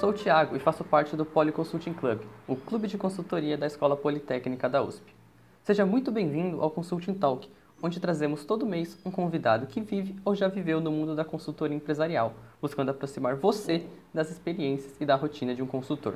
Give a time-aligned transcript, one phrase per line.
[0.00, 3.66] Sou o Thiago e faço parte do Poli Consulting Club, o clube de consultoria da
[3.66, 5.14] Escola Politécnica da USP.
[5.62, 7.46] Seja muito bem-vindo ao Consulting Talk,
[7.82, 11.76] onde trazemos todo mês um convidado que vive ou já viveu no mundo da consultoria
[11.76, 16.14] empresarial, buscando aproximar você das experiências e da rotina de um consultor.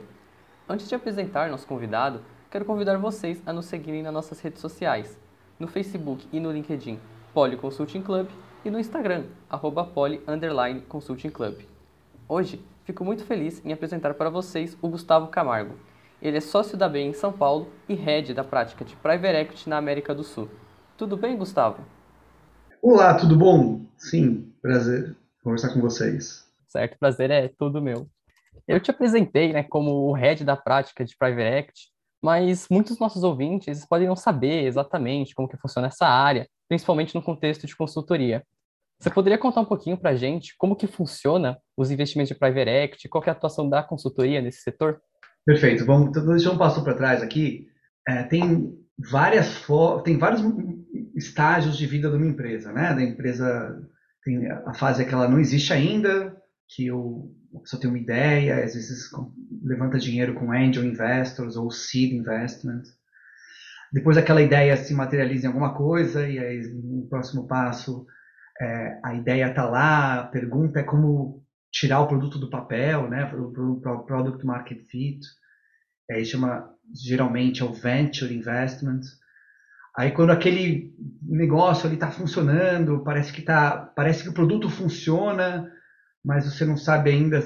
[0.66, 5.20] Antes de apresentar nosso convidado, quero convidar vocês a nos seguirem nas nossas redes sociais,
[5.58, 6.98] no Facebook e no LinkedIn,
[7.34, 8.28] Poli Consulting Club,
[8.64, 10.22] e no Instagram, arroba Poli
[10.88, 11.58] Consulting Club.
[12.26, 15.74] Hoje, fico muito feliz em apresentar para vocês o Gustavo Camargo.
[16.22, 19.68] Ele é sócio da BEM em São Paulo e head da prática de Private Equity
[19.68, 20.48] na América do Sul.
[20.96, 21.84] Tudo bem, Gustavo?
[22.80, 23.80] Olá, tudo bom?
[23.96, 26.46] Sim, prazer conversar com vocês.
[26.68, 28.08] Certo, prazer é tudo meu.
[28.66, 31.88] Eu te apresentei né, como o head da prática de Private Equity,
[32.22, 37.22] mas muitos nossos ouvintes podem não saber exatamente como que funciona essa área, principalmente no
[37.22, 38.42] contexto de consultoria.
[39.04, 42.70] Você poderia contar um pouquinho para a gente como que funciona os investimentos de Private
[42.70, 44.98] Equity, qual é a atuação da consultoria nesse setor?
[45.44, 45.84] Perfeito.
[45.84, 47.66] Vamos, então, deixa um passo para trás aqui.
[48.08, 49.62] É, tem várias
[50.04, 50.40] tem vários
[51.14, 52.94] estágios de vida de uma empresa, né?
[52.94, 53.78] Da empresa
[54.24, 56.34] tem a fase que ela não existe ainda,
[56.74, 59.10] que o, a pessoa tem uma ideia, às vezes
[59.62, 62.84] levanta dinheiro com angel investors ou seed investment.
[63.92, 68.06] Depois aquela ideia se materializa em alguma coisa e aí no próximo passo
[68.60, 73.26] é, a ideia está lá, a pergunta é como tirar o produto do papel, né,
[73.26, 75.20] para o product market fit.
[76.10, 79.00] Aí chama geralmente é o venture investment.
[79.96, 85.70] Aí quando aquele negócio ali está funcionando, parece que tá, parece que o produto funciona,
[86.24, 87.42] mas você não sabe ainda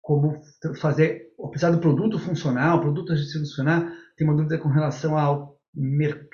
[0.00, 0.40] como
[0.80, 5.56] fazer, apesar do produto funcionar, o produto funcionar, tem uma dúvida com relação ao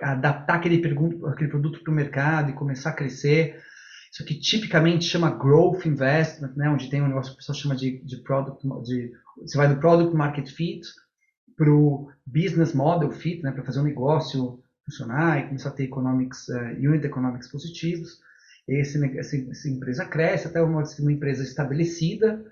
[0.00, 0.76] adaptar aquele,
[1.26, 3.56] aquele produto para o mercado e começar a crescer.
[4.12, 6.68] Isso aqui tipicamente chama growth investment, né?
[6.68, 9.80] onde tem um negócio que o pessoal chama de, de product, de, você vai do
[9.80, 10.86] product market fit
[11.56, 13.50] para o business model fit, né?
[13.52, 18.20] para fazer um negócio funcionar e começar a ter economics, uh, unit economics positivos.
[18.68, 22.44] Esse, essa, essa empresa cresce até uma, uma empresa estabelecida,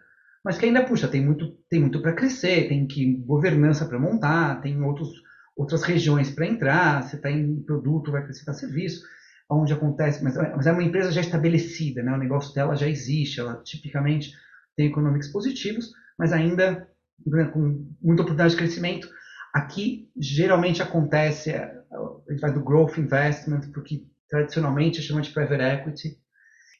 [0.42, 4.62] mas que ainda, puxa, tem muito, tem muito para crescer, tem que governança para montar,
[4.62, 5.10] tem outros,
[5.54, 9.02] outras regiões para entrar, você está em produto, vai acrescentar serviço
[9.50, 12.12] onde acontece, mas, mas, é uma empresa já estabelecida, né?
[12.12, 14.32] o negócio dela já existe, ela tipicamente
[14.76, 16.88] tem economics positivos, mas ainda
[17.26, 19.08] né, com muita oportunidade de crescimento.
[19.52, 25.62] Aqui geralmente acontece, é, a gente vai do growth investment, porque tradicionalmente chama de private
[25.62, 26.16] equity.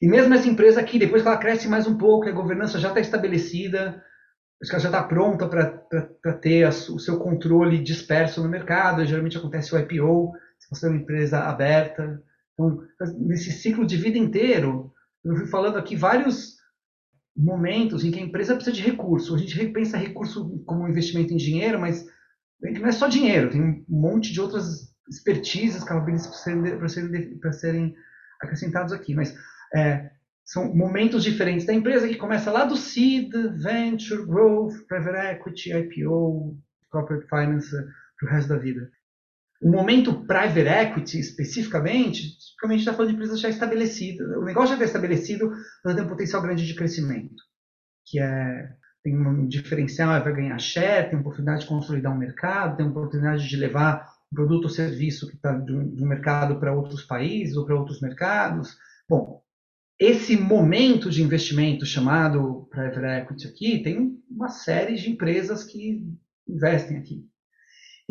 [0.01, 2.87] E mesmo essa empresa aqui, depois que ela cresce mais um pouco, a governança já
[2.87, 4.01] está estabelecida,
[4.71, 9.75] ela já está pronta para ter a, o seu controle disperso no mercado, geralmente acontece
[9.75, 12.21] o IPO, se você é uma empresa aberta,
[12.69, 14.91] então, nesse ciclo de vida inteiro,
[15.23, 16.57] eu fui falando aqui vários
[17.35, 19.35] momentos em que a empresa precisa de recurso.
[19.35, 22.05] A gente pensa recurso como investimento em dinheiro, mas
[22.61, 27.95] não é só dinheiro, tem um monte de outras expertises capazes para serem, serem, serem
[28.41, 29.13] acrescentados aqui.
[29.15, 29.35] Mas
[29.73, 30.11] é,
[30.45, 36.57] são momentos diferentes da empresa que começa lá do seed, venture, growth, private equity, IPO,
[36.89, 38.91] corporate finance, para o resto da vida.
[39.61, 44.27] O momento private equity, especificamente, tipicamente está falando de empresas já estabelecidas.
[44.37, 45.51] O negócio já está estabelecido,
[45.85, 47.43] mas tem um potencial grande de crescimento,
[48.05, 48.73] que é
[49.03, 53.55] tem um diferencial, vai ganhar share, tem oportunidade de consolidar um mercado, tem oportunidade de
[53.57, 57.55] levar um produto ou serviço que está de, um, de um mercado para outros países
[57.57, 58.77] ou para outros mercados.
[59.09, 59.41] Bom,
[59.99, 66.07] esse momento de investimento chamado private equity aqui, tem uma série de empresas que
[66.47, 67.30] investem aqui.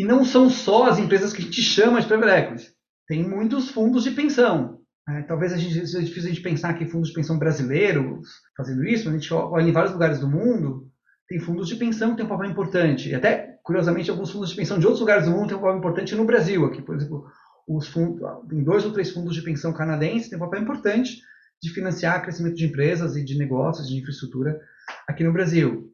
[0.00, 2.72] E não são só as empresas que a gente chama de private equity.
[3.06, 4.80] Tem muitos fundos de pensão.
[5.06, 5.26] Né?
[5.28, 9.04] Talvez a gente, seja difícil a gente pensar que fundos de pensão brasileiros fazendo isso,
[9.04, 10.88] mas a gente olha em vários lugares do mundo,
[11.28, 13.10] tem fundos de pensão que têm um papel importante.
[13.10, 15.76] E até, curiosamente, alguns fundos de pensão de outros lugares do mundo têm um papel
[15.76, 16.64] importante no Brasil.
[16.64, 17.26] Aqui, por exemplo,
[17.68, 21.18] os fundos, tem dois ou três fundos de pensão canadenses têm um papel importante
[21.62, 24.58] de financiar crescimento de empresas e de negócios, de infraestrutura
[25.06, 25.92] aqui no Brasil.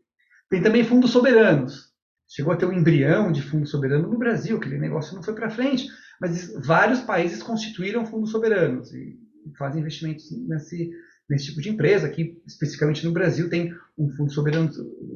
[0.49, 1.96] Tem também fundos soberanos.
[2.29, 5.51] Chegou a ter um embrião de fundo soberano no Brasil, aquele negócio não foi para
[5.51, 5.87] frente,
[6.21, 9.19] mas vários países constituíram fundos soberanos e
[9.57, 10.91] fazem investimentos nesse,
[11.29, 12.07] nesse tipo de empresa.
[12.07, 14.71] Aqui, especificamente no Brasil, tem um fundo soberano,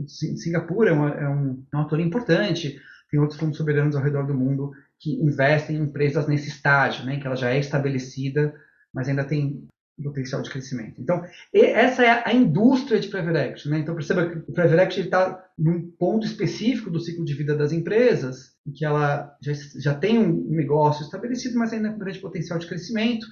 [0.07, 2.81] Singapura é, é um, é um ator importante,
[3.11, 7.19] tem outros fundos soberanos ao redor do mundo que investem em empresas nesse estágio, né,
[7.19, 8.55] que ela já é estabelecida,
[8.95, 9.67] mas ainda tem
[10.03, 11.01] potencial de crescimento.
[11.01, 13.69] Então, essa é a indústria de private equity.
[13.69, 13.79] Né?
[13.81, 17.73] Então, perceba que o private equity está num ponto específico do ciclo de vida das
[17.73, 22.59] empresas, em que ela já, já tem um negócio estabelecido, mas ainda com grande potencial
[22.59, 23.27] de crescimento.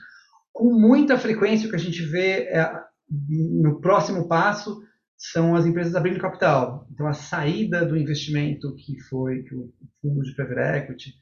[0.53, 2.71] Com muita frequência, o que a gente vê é,
[3.11, 4.82] no próximo passo
[5.17, 6.87] são as empresas abrindo capital.
[6.93, 11.14] Então, a saída do investimento que foi que o fundo de private equity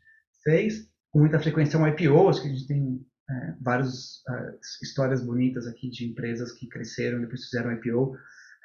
[0.45, 5.23] fez, com muita frequência um IPO, acho que a gente tem é, várias uh, histórias
[5.23, 8.17] bonitas aqui de empresas que cresceram depois fizeram IPO,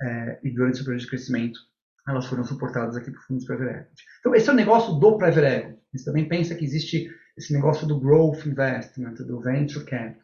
[0.02, 1.60] é, e durante o período de crescimento
[2.08, 4.04] elas foram suportadas aqui por fundos private equity.
[4.20, 5.80] Então, esse é o negócio do private equity.
[5.94, 10.22] Você também pensa que existe esse negócio do growth investment, do venture capital.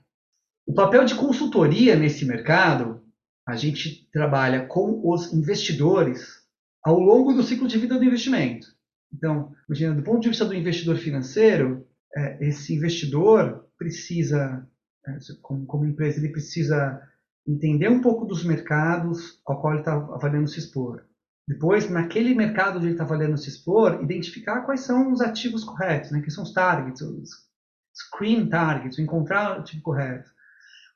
[0.65, 3.01] O papel de consultoria nesse mercado,
[3.47, 6.43] a gente trabalha com os investidores
[6.83, 8.67] ao longo do ciclo de vida do investimento.
[9.13, 14.67] Então, imagina, do ponto de vista do investidor financeiro, é, esse investidor precisa,
[15.05, 17.01] é, como, como, empresa, ele precisa
[17.47, 21.03] entender um pouco dos mercados ao qual ele está avaliando se expor.
[21.47, 26.11] Depois, naquele mercado onde ele está avaliando se expor, identificar quais são os ativos corretos,
[26.11, 27.29] né, que são os targets, os
[27.95, 30.29] screen targets, encontrar o ativo correto.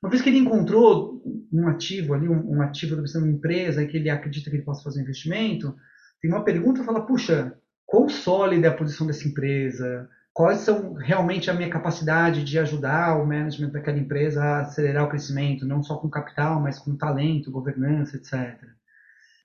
[0.04, 1.22] Uma vez que ele encontrou
[1.54, 4.84] um ativo ali, um, um ativo da uma empresa, que ele acredita que ele possa
[4.84, 5.76] fazer um investimento,
[6.22, 10.10] tem uma pergunta, fala, puxa, quão sólida é a posição dessa empresa?
[10.34, 15.10] Quais são realmente a minha capacidade de ajudar o management daquela empresa a acelerar o
[15.10, 18.58] crescimento, não só com capital, mas com talento, governança, etc.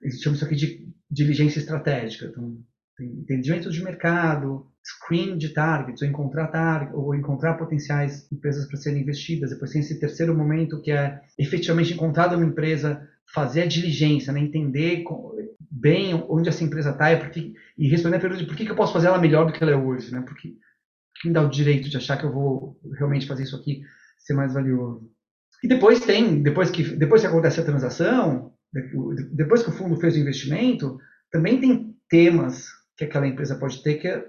[0.01, 2.27] Eles chamam isso aqui de diligência estratégica.
[2.27, 2.57] Então,
[3.01, 9.03] entendimento de mercado, screen de targets, ou encontrar target, ou encontrar potenciais empresas para serem
[9.03, 9.51] investidas.
[9.51, 14.41] Depois tem esse terceiro momento que é efetivamente encontrar uma empresa, fazer a diligência, né?
[14.41, 15.03] entender
[15.69, 18.77] bem onde essa empresa está e, e, responder a pergunta de por que, que eu
[18.77, 20.23] posso fazer ela melhor do que ela é hoje, né?
[20.27, 20.55] Porque
[21.23, 23.83] quem dá o direito de achar que eu vou realmente fazer isso aqui
[24.19, 25.11] ser mais valioso.
[25.63, 28.53] E depois tem, depois que depois que acontece a transação,
[29.33, 30.99] depois que o fundo fez o investimento,
[31.31, 34.21] também tem temas que aquela empresa pode ter que, é,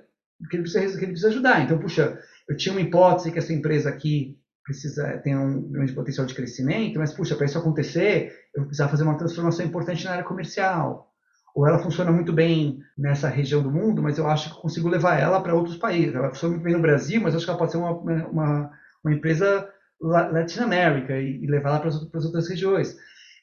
[0.50, 1.64] que, ele, precisa, que ele precisa ajudar.
[1.64, 6.28] Então, puxa, eu tinha uma hipótese que essa empresa aqui precisa tem um grande potencial
[6.28, 10.24] de crescimento, mas puxa, para isso acontecer, eu precisava fazer uma transformação importante na área
[10.24, 11.14] comercial.
[11.58, 14.88] Ou ela funciona muito bem nessa região do mundo, mas eu acho que eu consigo
[14.88, 16.14] levar ela para outros países.
[16.14, 18.72] Ela funciona muito bem no Brasil, mas eu acho que ela pode ser uma, uma,
[19.04, 19.68] uma empresa
[20.00, 22.96] Latin América e, e levar ela para as outras regiões.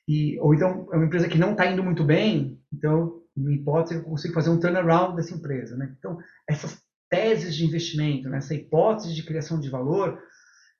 [0.06, 3.96] E, ou então é uma empresa que não está indo muito bem, então uma hipótese,
[3.96, 5.76] eu consigo fazer um turnaround dessa empresa.
[5.76, 5.92] Né?
[5.98, 6.16] Então,
[6.48, 6.80] essas
[7.10, 8.38] teses de investimento, né?
[8.38, 10.20] essa hipótese de criação de valor,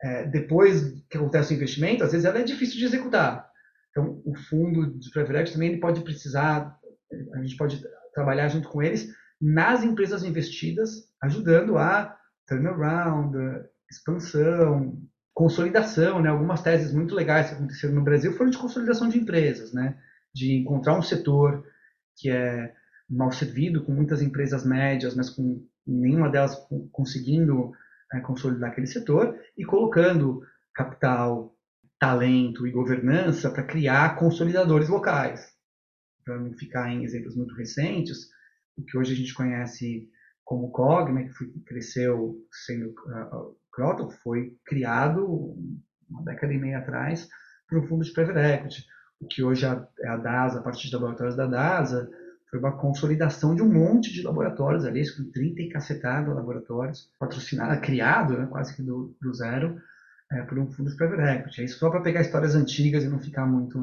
[0.01, 3.45] é, depois que acontece o investimento, às vezes ela é difícil de executar.
[3.91, 6.77] Então, o fundo de private também ele pode precisar,
[7.35, 7.83] a gente pode
[8.15, 9.09] trabalhar junto com eles
[9.41, 10.91] nas empresas investidas,
[11.23, 12.17] ajudando a
[12.47, 13.37] turnaround,
[13.91, 15.03] expansão,
[15.33, 16.23] consolidação.
[16.23, 16.29] Né?
[16.29, 19.99] Algumas teses muito legais que aconteceram no Brasil foram de consolidação de empresas, né?
[20.35, 21.65] de encontrar um setor
[22.17, 22.73] que é
[23.09, 26.57] mal servido, com muitas empresas médias, mas com nenhuma delas
[26.91, 27.73] conseguindo
[28.13, 30.43] é, consolidar aquele setor, e colocando
[30.75, 31.55] capital,
[31.99, 35.54] talento e governança para criar consolidadores locais.
[36.25, 38.29] Para não ficar em exemplos muito recentes,
[38.77, 40.09] o que hoje a gente conhece
[40.45, 45.57] como COG, né, que foi, cresceu sendo uh, Croton, foi criado
[46.09, 47.29] uma década e meia atrás
[47.69, 48.87] por um fundo de private equity
[49.21, 52.09] o que hoje é a DASA, a partir de laboratórios da DASA,
[52.51, 57.81] foi uma consolidação de um monte de laboratórios ali, com 30 e cacetada laboratórios, patrocinado,
[57.81, 59.81] criado, né, quase que do, do zero,
[60.31, 61.61] é, por um fundo de private equity.
[61.63, 63.79] É isso só para pegar histórias antigas e não ficar muito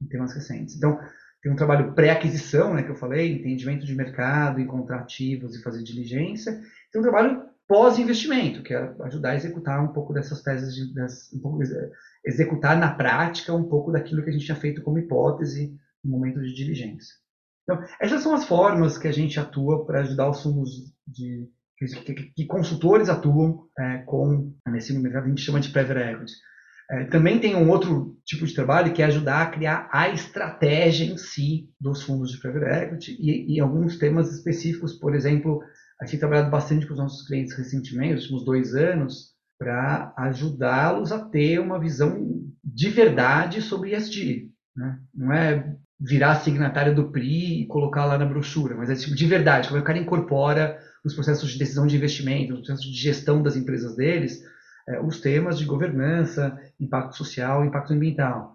[0.00, 0.76] em temas recentes.
[0.76, 0.98] Então,
[1.46, 5.80] tem um trabalho pré-aquisição, né, que eu falei, entendimento de mercado, encontrar ativos e fazer
[5.84, 6.60] diligência.
[6.90, 11.32] Tem um trabalho pós-investimento, que é ajudar a executar um pouco dessas teses, de, dessas,
[11.32, 11.60] um pouco,
[12.24, 15.72] executar na prática um pouco daquilo que a gente tinha feito como hipótese
[16.02, 17.14] no momento de diligência.
[17.62, 21.48] Então, essas são as formas que a gente atua para ajudar os fundos de
[21.78, 26.32] que, que, que consultores atuam é, com nesse mercado a gente chama de private equity.
[26.90, 31.04] É, também tem um outro tipo de trabalho que é ajudar a criar a estratégia
[31.04, 35.60] em si dos fundos de private equity e, e alguns temas específicos, por exemplo,
[36.00, 41.10] a gente trabalhado bastante com os nossos clientes recentemente, nos últimos dois anos, para ajudá-los
[41.10, 44.50] a ter uma visão de verdade sobre ESG.
[44.76, 44.98] Né?
[45.14, 49.26] Não é virar signatário do PRI e colocar lá na brochura, mas é tipo de
[49.26, 53.00] verdade, como é o cara incorpora nos processos de decisão de investimento, nos processos de
[53.00, 54.42] gestão das empresas deles,
[55.00, 58.54] os temas de governança, impacto social, impacto ambiental.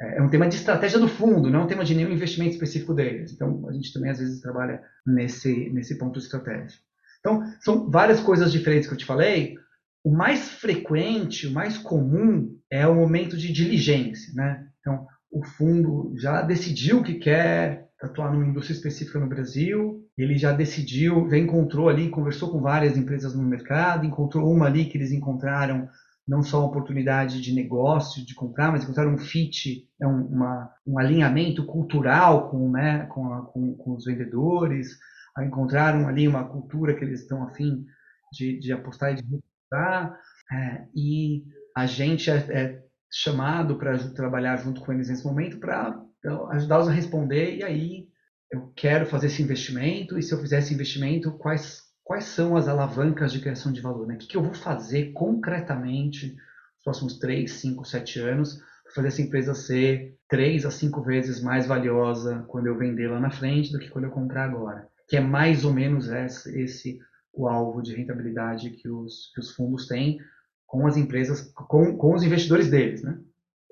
[0.00, 2.52] É, é um tema de estratégia do fundo, não é um tema de nenhum investimento
[2.52, 3.32] específico deles.
[3.32, 6.78] Então, a gente também às vezes trabalha nesse, nesse ponto de estratégia.
[7.20, 9.56] Então, são várias coisas diferentes que eu te falei,
[10.02, 14.66] o mais frequente, o mais comum é o momento de diligência, né?
[14.80, 20.52] Então, o fundo já decidiu que quer atuar numa indústria específica no Brasil, ele já
[20.52, 25.12] decidiu, já encontrou ali, conversou com várias empresas no mercado, encontrou uma ali que eles
[25.12, 25.88] encontraram
[26.26, 30.70] não só uma oportunidade de negócio, de comprar, mas encontraram um fit, é um, uma,
[30.86, 34.96] um alinhamento cultural com, né, com, a, com, com, os vendedores,
[35.40, 37.84] encontraram ali uma cultura que eles estão afim
[38.32, 40.18] de, de apostar e de recrutar,
[40.52, 41.44] é, e
[41.76, 46.00] a gente é, é chamado para trabalhar junto com eles nesse momento para
[46.50, 48.08] ajudá-los a responder, e aí
[48.50, 52.66] eu quero fazer esse investimento, e se eu fizer esse investimento, quais quais são as
[52.66, 54.14] alavancas de criação de valor, né?
[54.14, 59.08] O que, que eu vou fazer concretamente nos próximos 3, 5, 7 anos para fazer
[59.08, 63.70] essa empresa ser 3 a 5 vezes mais valiosa quando eu vender lá na frente
[63.70, 64.88] do que quando eu comprar agora.
[65.08, 66.98] Que é mais ou menos esse, esse
[67.32, 70.18] o alvo de rentabilidade que os, que os fundos têm
[70.66, 73.20] com as empresas, com, com os investidores deles, né?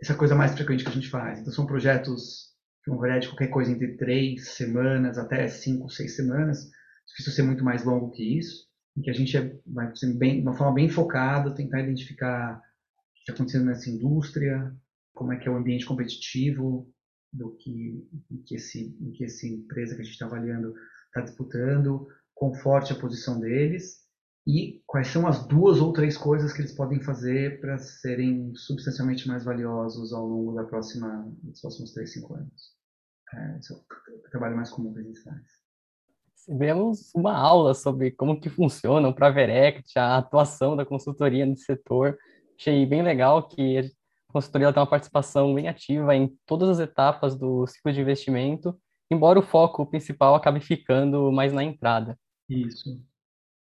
[0.03, 1.41] Essa é coisa mais frequente que a gente faz.
[1.41, 6.15] Então, são projetos que vão variar de qualquer coisa entre três semanas até cinco, seis
[6.15, 6.71] semanas,
[7.07, 10.37] difícil ser muito mais longo que isso, em que a gente é, vai ser bem,
[10.37, 14.73] de uma forma bem focada, tentar identificar o que está acontecendo nessa indústria,
[15.13, 16.89] como é que é o ambiente competitivo
[17.33, 18.09] do que,
[18.47, 20.73] que, esse, que essa empresa que a gente está avaliando
[21.07, 24.08] está disputando, quão forte a posição deles
[24.49, 29.29] e quais são as duas ou três coisas que eles podem fazer para serem substancialmente
[29.29, 32.73] mais valiosos ao longo da próxima, dos próximos 3, 5 anos.
[33.35, 35.59] É, esse é o trabalho mais comum que faz
[36.49, 42.17] recebemos uma aula sobre como que funciona o Equity, a atuação da consultoria nesse setor.
[42.59, 47.37] Achei bem legal que a consultoria tem uma participação bem ativa em todas as etapas
[47.37, 48.75] do ciclo de investimento,
[49.11, 52.19] embora o foco principal acabe ficando mais na entrada.
[52.49, 52.99] Isso.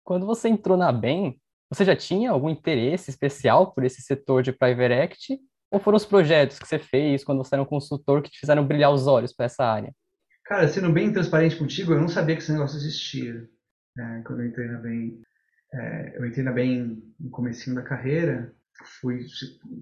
[0.04, 1.40] Quando você entrou na BEM,
[1.71, 5.40] você já tinha algum interesse especial por esse setor de Private Equity?
[5.71, 8.66] Ou foram os projetos que você fez quando você era um consultor que te fizeram
[8.66, 9.92] brilhar os olhos para essa área?
[10.44, 13.49] Cara, sendo bem transparente contigo, eu não sabia que esse negócio existia.
[13.99, 15.23] É, quando eu entrei na BEM,
[15.73, 18.54] é, eu entrei na BEM no comecinho da carreira,
[19.00, 19.25] fui,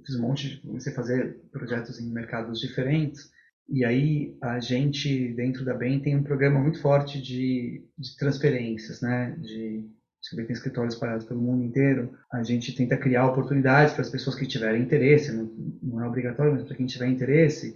[0.06, 3.30] fiz um monte, de, comecei a fazer projetos em mercados diferentes,
[3.68, 9.00] e aí a gente, dentro da BEM, tem um programa muito forte de, de transferências,
[9.00, 9.88] né, de
[10.20, 14.36] você tem escritórios espalhados pelo mundo inteiro, a gente tenta criar oportunidades para as pessoas
[14.36, 15.50] que tiverem interesse, não,
[15.82, 17.74] não é obrigatório, mas para quem tiver interesse,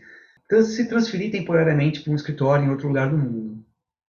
[0.62, 3.64] se transferir temporariamente para um escritório em outro lugar do mundo.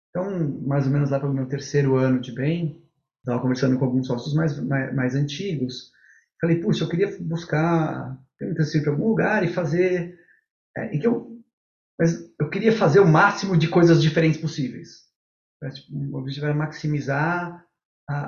[0.09, 2.81] Então, mais ou menos lá pelo meu terceiro ano de bem,
[3.19, 5.91] estava conversando com alguns sócios mais, mais, mais antigos,
[6.39, 10.17] falei, puxa, eu queria buscar, me transferir para algum lugar e fazer,
[10.75, 11.38] é, e que eu,
[12.00, 15.01] mas eu queria fazer o máximo de coisas diferentes possíveis.
[15.75, 17.63] Tipo, o objetivo era maximizar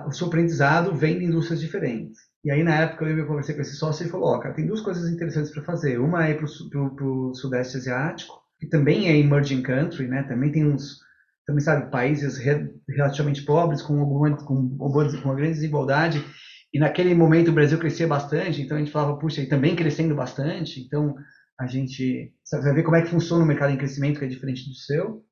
[0.07, 2.19] o seu aprendizado vendo indústrias diferentes.
[2.43, 4.67] E aí, na época, eu conversei com esse sócio e ele falou: Ó, cara, tem
[4.67, 5.99] duas coisas interessantes para fazer.
[5.99, 10.23] Uma é para o Sudeste Asiático, que também é emerging country, né?
[10.23, 10.99] Também tem uns,
[11.45, 16.23] também sabe, países re, relativamente pobres, com, alguma, com, com uma grande desigualdade.
[16.73, 20.15] E naquele momento o Brasil crescia bastante, então a gente falava, puxa, e também crescendo
[20.15, 20.81] bastante.
[20.81, 21.15] Então
[21.59, 24.27] a gente sabe, vai ver como é que funciona o mercado em crescimento, que é
[24.27, 25.23] diferente do seu.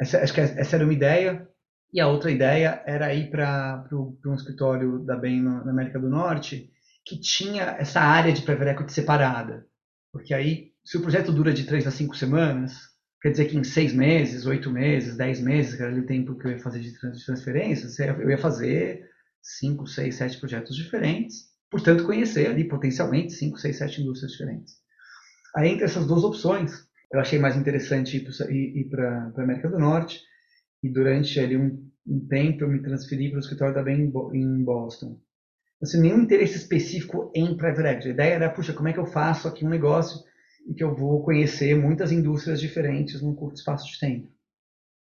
[0.00, 1.48] Essa, acho que essa era uma ideia.
[1.92, 6.70] E a outra ideia era ir para um escritório da BEM na América do Norte,
[7.04, 9.66] que tinha essa área de private equity separada.
[10.10, 12.74] Porque aí, se o projeto dura de três a cinco semanas,
[13.20, 16.46] quer dizer que em seis meses, oito meses, dez meses, que era o tempo que
[16.46, 19.04] eu ia fazer de transferências, eu ia fazer
[19.42, 24.74] cinco, seis, sete projetos diferentes, portanto conhecer ali potencialmente cinco, seis, sete indústrias diferentes.
[25.56, 30.20] Aí entre essas duas opções, eu achei mais interessante ir para a América do Norte,
[30.82, 34.64] e durante ali um, um tempo eu me transferi para o escritório da BEM em
[34.64, 35.20] Boston.
[35.82, 38.08] Assim, nenhum interesse específico em private equity.
[38.08, 40.22] A ideia era, puxa, como é que eu faço aqui um negócio
[40.66, 44.28] e que eu vou conhecer muitas indústrias diferentes num curto espaço de tempo.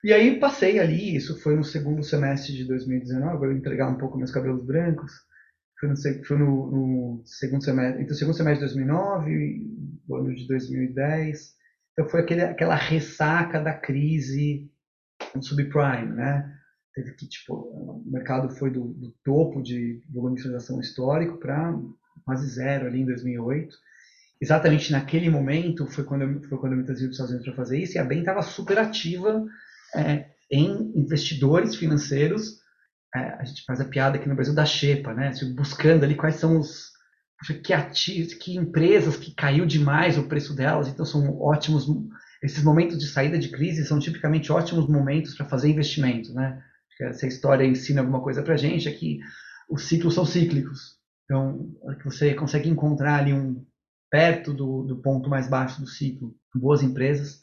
[0.03, 4.17] E aí passei ali, isso foi no segundo semestre de 2019, vou entregar um pouco
[4.17, 5.11] meus cabelos brancos,
[5.79, 9.67] foi no, foi no, no segundo semestre, entre o segundo semestre de 2009 e
[10.07, 11.55] o ano de 2010.
[11.93, 14.70] Então foi aquele, aquela ressaca da crise
[15.35, 16.51] um subprime, né?
[16.93, 21.73] Teve que, tipo, o mercado foi do, do topo de volume de transação histórico para
[22.25, 23.75] quase zero ali em 2008.
[24.41, 27.47] Exatamente naquele momento foi quando eu, foi quando eu me transferi para os Estados Unidos
[27.47, 29.45] para fazer isso e a BEM estava super ativa
[29.95, 32.59] é, em investidores financeiros.
[33.15, 35.31] É, a gente faz a piada aqui no Brasil da Xepa, né?
[35.55, 36.91] Buscando ali quais são os
[37.63, 41.87] que ativos, que empresas que caiu demais o preço delas, então são ótimos
[42.41, 46.61] esses momentos de saída de crise são tipicamente ótimos momentos para fazer investimento, né?
[46.99, 49.19] Essa história ensina alguma coisa para a gente, é que
[49.69, 50.97] os ciclos são cíclicos.
[51.25, 51.71] Então,
[52.03, 53.65] você consegue encontrar ali um
[54.09, 57.39] perto do, do ponto mais baixo do ciclo, boas empresas.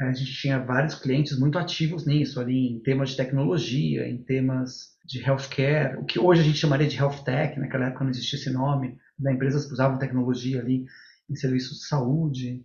[0.00, 4.96] A gente tinha vários clientes muito ativos nisso, ali em temas de tecnologia, em temas
[5.04, 8.38] de healthcare, o que hoje a gente chamaria de health tech, naquela época não existia
[8.38, 10.84] esse nome, da empresas que usavam tecnologia ali
[11.30, 12.64] em serviços de saúde,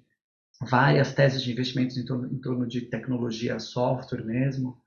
[0.69, 4.77] várias teses de investimentos em torno, em torno de tecnologia, software mesmo.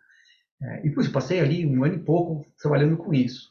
[0.62, 3.50] É, e isso, passei ali um ano e pouco trabalhando com isso,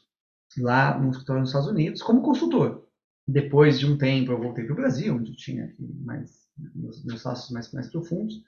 [0.58, 2.86] lá no escritório nos Estados Unidos, como consultor.
[3.26, 6.30] Depois de um tempo, eu voltei para o Brasil, onde eu tinha mais,
[6.74, 8.42] meus, meus laços mais, mais profundos,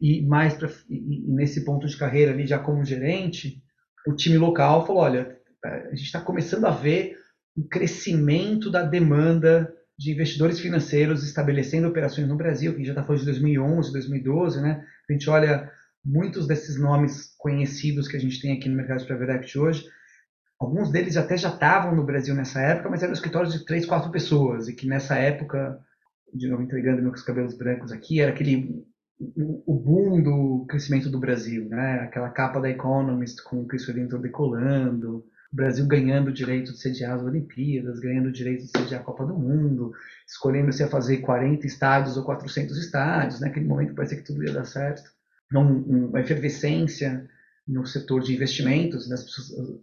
[0.00, 3.62] e mais pra, e, e nesse ponto de carreira ali, já como gerente,
[4.06, 7.16] o time local falou, olha, a gente está começando a ver
[7.56, 13.20] um crescimento da demanda de investidores financeiros estabelecendo operações no Brasil, que já está falando
[13.20, 14.84] de 2011, 2012, né?
[15.08, 15.70] A gente olha
[16.04, 19.84] muitos desses nomes conhecidos que a gente tem aqui no mercado de private equity hoje,
[20.58, 24.10] alguns deles até já estavam no Brasil nessa época, mas eram escritórios de três, quatro
[24.10, 25.78] pessoas, e que nessa época,
[26.32, 28.84] de novo entregando meus cabelos brancos aqui, era aquele
[29.66, 32.00] o boom do crescimento do Brasil, né?
[32.00, 36.78] Aquela capa da Economist com o Chris Wellington decolando, o Brasil ganhando o direito de
[36.78, 39.92] sediar as Olimpíadas, ganhando o direito de sediar a Copa do Mundo,
[40.26, 43.48] escolhendo se ia fazer 40 estádios ou 400 estádios, né?
[43.48, 45.10] naquele momento parecia que tudo ia dar certo.
[45.50, 47.28] Não, uma efervescência
[47.68, 49.14] no setor de investimentos, né?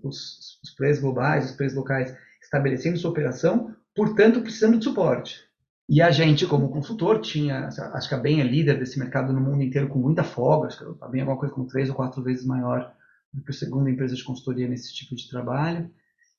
[0.03, 5.47] os, os players globais, os players locais estabelecendo sua operação, portanto precisando de suporte.
[5.87, 9.41] E a gente, como consultor, tinha, acho que a BEM é líder desse mercado no
[9.41, 11.95] mundo inteiro com muita folga, acho que a BEM é alguma coisa como três ou
[11.95, 12.93] quatro vezes maior
[13.33, 15.89] do que a segunda empresa de consultoria nesse tipo de trabalho.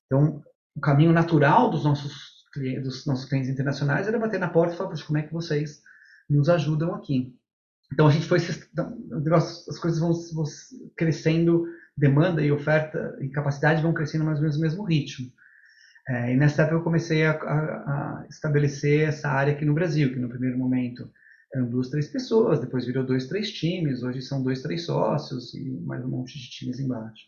[0.05, 0.43] Então,
[0.75, 4.77] o caminho natural dos nossos clientes, dos nossos clientes internacionais era bater na porta e
[4.77, 5.81] falar, como é que vocês
[6.29, 7.35] nos ajudam aqui?
[7.91, 10.45] Então, a gente foi, as coisas vão, vão
[10.95, 15.31] crescendo, demanda e oferta e capacidade vão crescendo mais ou menos no mesmo ritmo.
[16.07, 20.11] É, e nessa época eu comecei a, a, a, estabelecer essa área aqui no Brasil,
[20.11, 21.09] que no primeiro momento
[21.53, 25.69] eram duas, três pessoas, depois virou dois, três times, hoje são dois, três sócios e
[25.81, 27.25] mais um monte de times embaixo.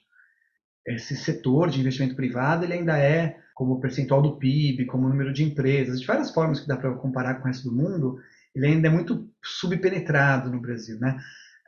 [0.87, 5.43] Esse setor de investimento privado ele ainda é, como percentual do PIB, como número de
[5.43, 8.17] empresas, de várias formas que dá para comparar com o resto do mundo,
[8.55, 11.19] ele ainda é muito subpenetrado no Brasil, né?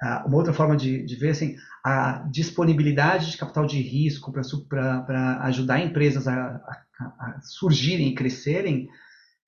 [0.02, 5.40] Ah, uma outra forma de, de, ver assim, a disponibilidade de capital de risco para
[5.44, 8.90] ajudar empresas a, a, a, surgirem e crescerem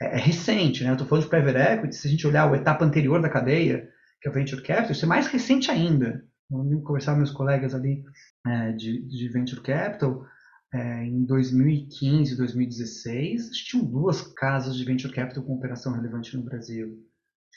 [0.01, 0.83] é, é recente.
[0.83, 0.89] Né?
[0.89, 3.89] Eu estou falando de private equity, se a gente olhar a etapa anterior da cadeia,
[4.21, 6.25] que é o venture capital, isso é mais recente ainda.
[6.49, 8.03] Eu conversar com meus colegas ali
[8.45, 10.25] é, de, de, venture capital,
[10.73, 17.05] é, em 2015, 2016, tinham duas casas de venture capital com operação relevante no Brasil.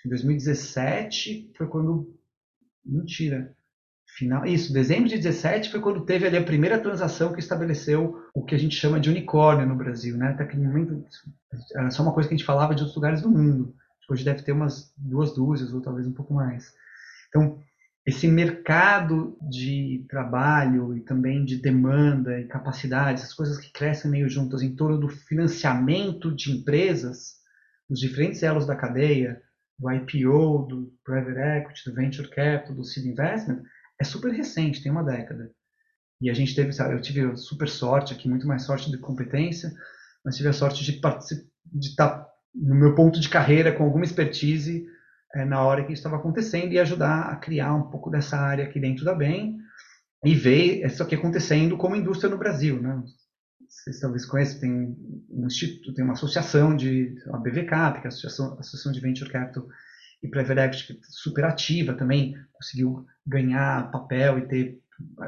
[0.05, 2.19] Em 2017 foi quando
[2.85, 3.55] Mentira.
[4.17, 8.45] Final, isso, dezembro de 17 foi quando teve ali a primeira transação que estabeleceu o
[8.45, 10.29] que a gente chama de unicórnio no Brasil, né?
[10.29, 11.05] Até aquele momento
[11.75, 13.75] era só uma coisa que a gente falava de outros lugares do mundo.
[14.11, 16.75] Hoje deve ter umas duas dúzias ou talvez um pouco mais.
[17.29, 17.61] Então,
[18.05, 24.29] esse mercado de trabalho e também de demanda e capacidade, essas coisas que crescem meio
[24.29, 27.37] juntas em torno do financiamento de empresas,
[27.89, 29.41] nos diferentes elos da cadeia,
[29.79, 33.63] do IPO, do private equity, do venture capital, do seed investment,
[34.01, 35.51] é super recente, tem uma década.
[36.21, 39.73] E a gente teve, sabe, eu tive super sorte aqui, muito mais sorte que competência,
[40.25, 41.01] mas tive a sorte de
[41.73, 44.87] de estar no meu ponto de carreira com alguma expertise
[45.35, 48.81] é, na hora que estava acontecendo e ajudar a criar um pouco dessa área aqui
[48.81, 49.59] dentro da BEM
[50.25, 53.03] e ver isso aqui acontecendo como indústria no Brasil, né?
[53.69, 54.97] Vocês talvez conheçam, tem
[55.31, 59.31] um instituto, tem uma associação de, a BVCap, que é a Associação, associação de Venture
[59.31, 59.65] Capital
[60.23, 64.79] e Equity, é super ativa também, conseguiu ganhar papel e ter,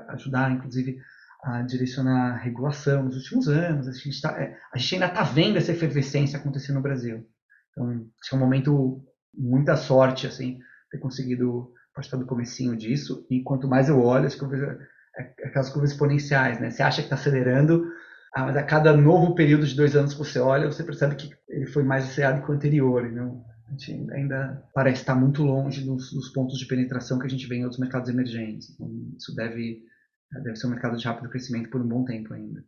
[0.08, 0.98] ajudar, inclusive,
[1.42, 3.88] a direcionar a regulação nos últimos anos.
[3.88, 7.26] A gente, tá, é, a gente ainda está vendo essa efervescência acontecer no Brasil.
[7.70, 9.02] Então, é um momento
[9.34, 10.58] muita sorte, assim,
[10.90, 13.26] ter conseguido participar do comecinho disso.
[13.30, 16.70] E quanto mais eu olho, eu vejo é, aquelas curvas exponenciais, né?
[16.70, 17.86] Você acha que está acelerando,
[18.34, 21.30] ah, mas a cada novo período de dois anos que você olha, você percebe que
[21.48, 23.06] ele foi mais acelerado que o anterior.
[23.06, 27.30] Então, a gente ainda parece estar muito longe dos, dos, pontos de penetração que a
[27.30, 28.70] gente vê em outros mercados emergentes.
[28.70, 29.82] Então, isso deve,
[30.30, 32.62] deve ser um mercado de rápido crescimento por um bom tempo ainda.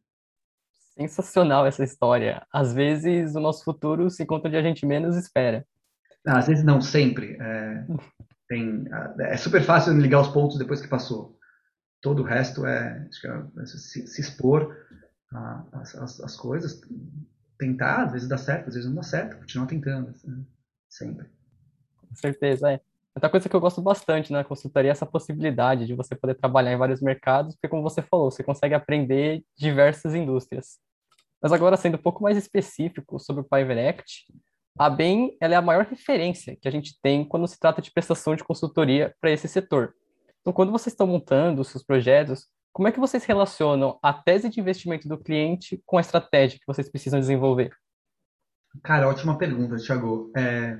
[0.97, 2.47] Sensacional essa história.
[2.53, 5.67] Às vezes o nosso futuro se encontra onde a gente menos espera.
[6.27, 7.37] às vezes não, sempre.
[7.39, 7.87] É,
[8.49, 8.85] tem,
[9.21, 11.39] é super fácil ligar os pontos depois que passou.
[12.01, 13.07] Todo o resto é,
[13.59, 14.75] é se, se expor
[16.23, 16.81] as, coisas,
[17.59, 20.47] tentar, às vezes dá certo, às vezes não dá certo, continuar tentando, assim,
[20.97, 21.27] sempre.
[22.09, 22.81] Com certeza, é.
[23.15, 26.73] Outra coisa que eu gosto bastante na consultoria é essa possibilidade de você poder trabalhar
[26.73, 30.79] em vários mercados, porque como você falou, você consegue aprender diversas indústrias.
[31.41, 34.25] Mas agora, sendo um pouco mais específico sobre o Equity,
[34.77, 38.35] a BEM é a maior referência que a gente tem quando se trata de prestação
[38.35, 39.95] de consultoria para esse setor.
[40.41, 44.49] Então, quando vocês estão montando os seus projetos, como é que vocês relacionam a tese
[44.49, 47.71] de investimento do cliente com a estratégia que vocês precisam desenvolver?
[48.83, 50.33] Cara, ótima pergunta, Thiago.
[50.37, 50.79] É,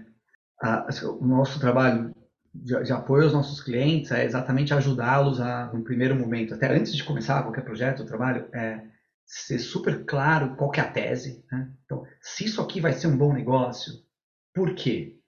[0.63, 0.87] a,
[1.21, 2.15] o nosso trabalho
[2.55, 6.95] de, de, apoio aos nossos clientes é exatamente ajudá-los a, no primeiro momento, até antes
[6.95, 8.85] de começar qualquer projeto ou trabalho, é
[9.27, 11.45] ser super claro qual é a tese.
[11.51, 11.71] Né?
[11.85, 13.95] Então, se isso aqui vai ser um bom negócio,
[14.55, 15.19] por quê?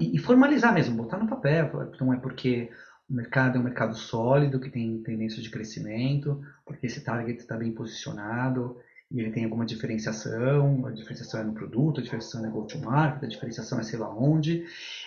[0.00, 1.90] E, e, formalizar mesmo, botar no papel.
[1.94, 2.70] Então, é porque
[3.08, 7.56] o mercado é um mercado sólido, que tem tendência de crescimento, porque esse target está
[7.56, 8.76] bem posicionado,
[9.10, 13.22] e ele tem alguma diferenciação, a diferenciação é no produto, a diferenciação é no go-to-market,
[13.22, 14.64] a diferenciação é sei lá onde,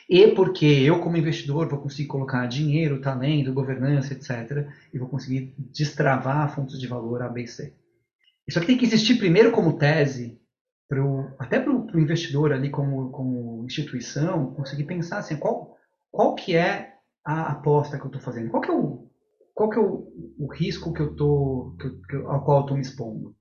[0.09, 5.53] e porque eu, como investidor, vou conseguir colocar dinheiro, talento, governança, etc., e vou conseguir
[5.57, 7.73] destravar fontes de valor A, B e C.
[8.47, 10.39] Isso aqui tem que existir primeiro como tese,
[10.87, 15.77] pro, até para o investidor ali como, como instituição, conseguir pensar assim, qual,
[16.09, 19.07] qual que é a aposta que eu estou fazendo, qual que é o,
[19.53, 22.77] qual que é o, o risco que eu tô, que, que, ao qual eu estou
[22.77, 23.35] me expondo.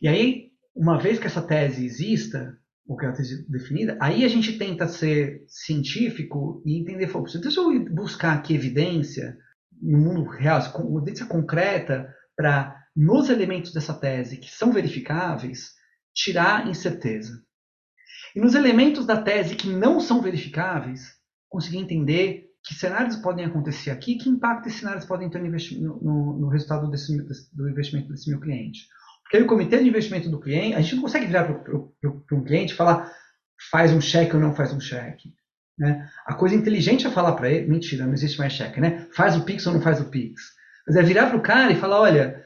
[0.00, 2.56] E aí, uma vez que essa tese exista,
[2.86, 7.56] ou que ela esteja definida, aí a gente tenta ser científico e entender, então se
[7.56, 9.36] eu buscar aqui evidência
[9.80, 10.60] no mundo real,
[10.98, 15.74] evidência concreta para nos elementos dessa tese que são verificáveis,
[16.14, 17.42] tirar incerteza.
[18.34, 21.14] E nos elementos da tese que não são verificáveis,
[21.48, 26.38] conseguir entender que cenários podem acontecer aqui, que impacto esses cenários podem ter no, no,
[26.40, 27.16] no resultado desse,
[27.52, 28.86] do investimento desse meu cliente.
[29.26, 32.72] Porque o comitê de investimento do cliente, a gente não consegue virar para um cliente
[32.72, 33.12] e falar
[33.70, 35.34] faz um cheque ou não faz um cheque.
[35.78, 36.08] Né?
[36.24, 39.06] A coisa inteligente é falar para ele, mentira, não existe mais cheque, né?
[39.14, 40.54] Faz o Pix ou não faz o Pix.
[40.86, 42.42] Mas é virar para o cara e falar, olha,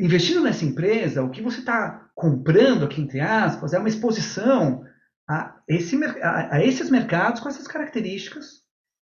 [0.00, 4.84] investindo nessa empresa, o que você está comprando aqui, entre aspas, é uma exposição
[5.28, 8.61] a, esse, a, a esses mercados com essas características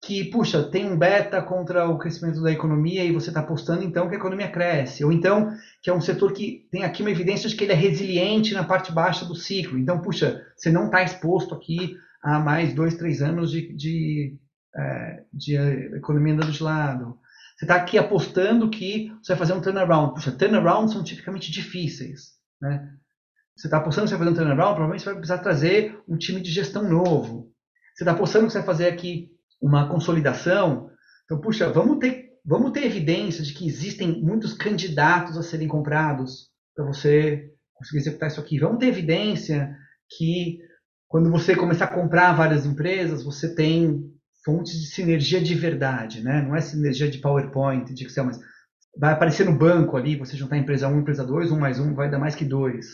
[0.00, 4.08] que, puxa, tem um beta contra o crescimento da economia e você está apostando então
[4.08, 5.04] que a economia cresce.
[5.04, 7.76] Ou então que é um setor que tem aqui uma evidência de que ele é
[7.76, 9.78] resiliente na parte baixa do ciclo.
[9.78, 14.37] Então, puxa, você não está exposto aqui a mais dois, três anos de, de,
[14.76, 15.56] é, de
[15.96, 17.18] economia andando de lado.
[17.56, 20.14] Você está aqui apostando que você vai fazer um turnaround.
[20.14, 22.34] Puxa, turnarounds são tipicamente difíceis.
[22.61, 22.88] Né?
[23.56, 26.16] Você está apostando que você vai fazer um turnaround, provavelmente você vai precisar trazer um
[26.16, 27.52] time de gestão novo.
[27.96, 30.90] Você está apostando que você vai fazer aqui uma consolidação.
[31.25, 36.49] Então, puxa, vamos ter, vamos ter evidência de que existem muitos candidatos a serem comprados
[36.75, 38.59] para você conseguir executar isso aqui.
[38.59, 39.77] Vamos ter evidência
[40.16, 40.59] que
[41.07, 44.05] quando você começar a comprar várias empresas, você tem
[44.44, 46.42] fontes de sinergia de verdade, né?
[46.42, 48.38] Não é sinergia de PowerPoint, de Excel, mas
[48.97, 52.11] vai aparecer no banco ali, você juntar empresa 1, empresa 2, 1 mais 1 vai
[52.11, 52.87] dar mais que 2.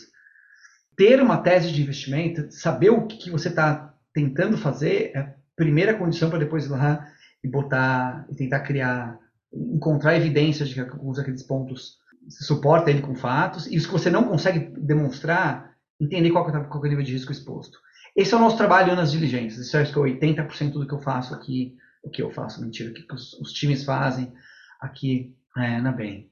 [0.95, 6.29] Ter uma tese de investimento, saber o que você está tentando fazer, é primeira condição
[6.29, 7.07] para depois ir lá
[7.43, 9.17] e botar, e tentar criar,
[9.53, 13.93] encontrar evidências de que alguns daqueles pontos se suporta ele com fatos, e isso que
[13.93, 17.77] você não consegue demonstrar, entender qual é, qual é o nível de risco exposto.
[18.15, 19.67] Esse é o nosso trabalho nas diligências.
[19.67, 22.61] Isso é acho que é 80% do que eu faço aqui, o que eu faço,
[22.61, 24.31] mentira, o que os, os times fazem
[24.79, 26.29] aqui é, na BEM.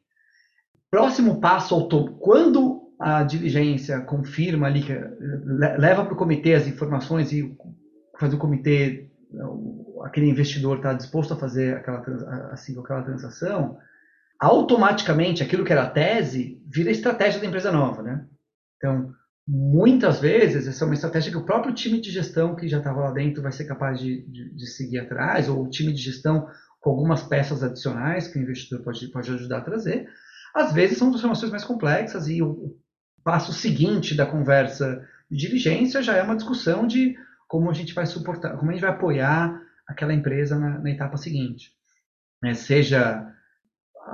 [0.89, 1.87] Próximo passo,
[2.19, 4.85] quando a diligência confirma ali,
[5.77, 7.57] leva para o comitê as informações e
[8.19, 9.09] faz o comitê,
[10.03, 12.01] aquele investidor está disposto a fazer aquela,
[12.51, 13.77] assim, aquela transação,
[14.39, 18.25] automaticamente aquilo que era tese vira estratégia da empresa nova, né?
[18.77, 19.13] Então,
[19.47, 23.01] muitas vezes essa é uma estratégia que o próprio time de gestão que já estava
[23.01, 26.47] lá dentro vai ser capaz de, de, de, seguir atrás, ou o time de gestão
[26.79, 30.07] com algumas peças adicionais que o investidor pode, pode ajudar a trazer.
[30.53, 32.77] Às vezes são transformações mais complexas e o
[33.23, 37.15] passo seguinte da conversa de diligência já é uma discussão de
[37.53, 41.17] como a gente vai suportar, como a gente vai apoiar aquela empresa na, na etapa
[41.17, 41.69] seguinte.
[42.43, 43.31] É, seja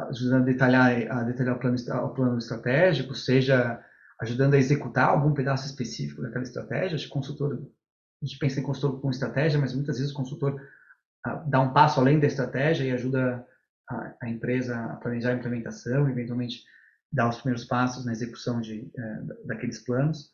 [0.10, 3.82] ajudando a detalhar, a detalhar o plano, o plano estratégico, seja
[4.19, 6.95] ajudando a executar algum pedaço específico daquela estratégia.
[6.95, 7.65] Acho que consultor,
[8.21, 10.60] a gente pensa em consultor com estratégia, mas muitas vezes o consultor
[11.25, 13.47] ah, dá um passo além da estratégia e ajuda
[13.89, 16.65] a, a empresa a planejar a implementação, eventualmente
[17.10, 20.30] dar os primeiros passos na execução de, é, daqueles planos.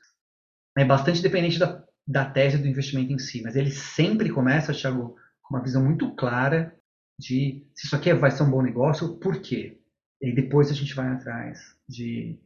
[0.76, 5.16] É bastante dependente da, da tese do investimento em si, mas ele sempre começa, Thiago,
[5.42, 6.76] com uma visão muito clara
[7.20, 9.80] de se isso aqui vai ser um bom negócio, por quê?
[10.22, 12.40] E depois a gente vai atrás de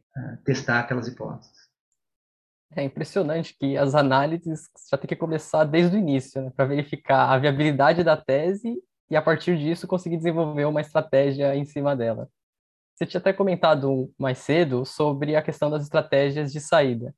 [0.44, 1.68] testar aquelas hipóteses.
[2.74, 7.28] É impressionante que as análises já tem que começar desde o início, né, para verificar
[7.30, 12.28] a viabilidade da tese e a partir disso conseguir desenvolver uma estratégia em cima dela.
[12.94, 17.14] Você tinha até comentado mais cedo sobre a questão das estratégias de saída.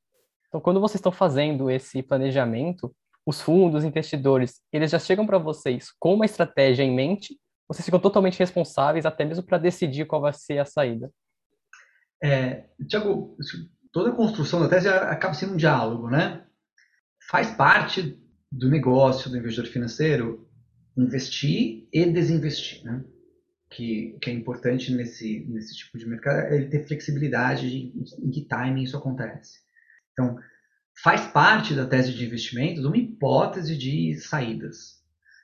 [0.53, 5.91] Então, quando vocês estão fazendo esse planejamento, os fundos, investidores, eles já chegam para vocês
[5.99, 10.33] com uma estratégia em mente, vocês ficam totalmente responsáveis até mesmo para decidir qual vai
[10.33, 11.11] ser a saída.
[12.23, 13.37] É, Tiago,
[13.91, 16.45] toda a construção da tese acaba sendo um diálogo, né?
[17.29, 18.19] faz parte
[18.51, 20.49] do negócio do investidor financeiro
[20.97, 23.05] investir e desinvestir, né?
[23.71, 28.31] Que, que é importante nesse, nesse tipo de mercado é ele ter flexibilidade de em
[28.31, 29.61] que timing isso acontece.
[30.13, 30.39] Então,
[31.03, 35.01] faz parte da tese de investimentos uma hipótese de saídas.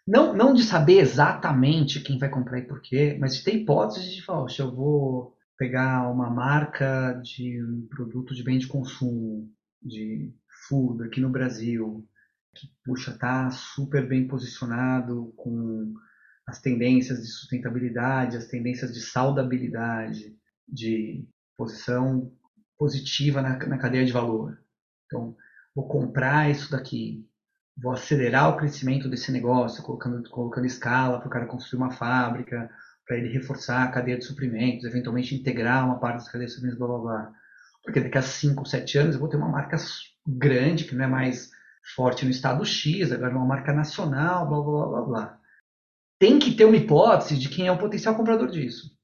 [0.06, 4.14] Não, não de saber exatamente quem vai comprar e por quê, mas de ter hipótese
[4.14, 9.50] de falar, eu vou pegar uma marca de um produto de bem de consumo,
[9.82, 10.32] de
[10.68, 12.06] food aqui no Brasil,
[12.54, 15.92] que puxa, tá super bem posicionado com
[16.46, 20.34] as tendências de sustentabilidade, as tendências de saudabilidade,
[20.66, 22.32] de posição
[22.78, 24.58] positiva na, na cadeia de valor.
[25.06, 25.36] Então,
[25.74, 27.26] vou comprar isso daqui,
[27.76, 32.70] vou acelerar o crescimento desse negócio, colocando, colocando escala para o cara construir uma fábrica,
[33.06, 36.78] para ele reforçar a cadeia de suprimentos, eventualmente integrar uma parte das cadeias de suprimentos,
[36.78, 37.32] blá blá blá.
[37.82, 39.76] Porque daqui a 5, 7 anos eu vou ter uma marca
[40.26, 41.50] grande, que não é mais
[41.94, 45.40] forte no estado X, agora é uma marca nacional, blá blá blá blá.
[46.18, 48.94] Tem que ter uma hipótese de quem é o potencial comprador disso.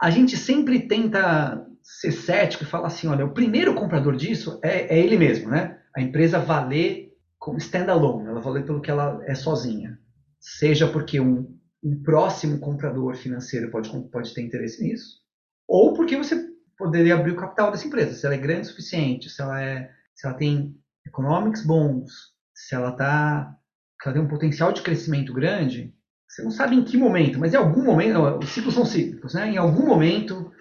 [0.00, 4.96] A gente sempre tenta ser cético e falar assim, olha, o primeiro comprador disso é,
[4.96, 5.78] é ele mesmo, né?
[5.94, 9.96] A empresa valer como standalone, ela valer pelo que ela é sozinha.
[10.40, 15.20] Seja porque um, um próximo comprador financeiro pode, pode ter interesse nisso,
[15.66, 16.44] ou porque você
[16.76, 19.88] poderia abrir o capital dessa empresa, se ela é grande o suficiente, se ela, é,
[20.14, 22.10] se ela tem economics bons,
[22.52, 23.56] se ela tá,
[24.02, 25.94] se ela tem um potencial de crescimento grande,
[26.28, 29.48] você não sabe em que momento, mas em algum momento, os ciclos são cíclicos, né?
[29.48, 30.52] Em algum momento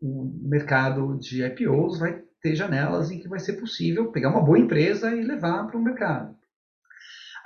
[0.00, 4.58] o mercado de IPOs vai ter janelas em que vai ser possível pegar uma boa
[4.58, 6.36] empresa e levar para o mercado.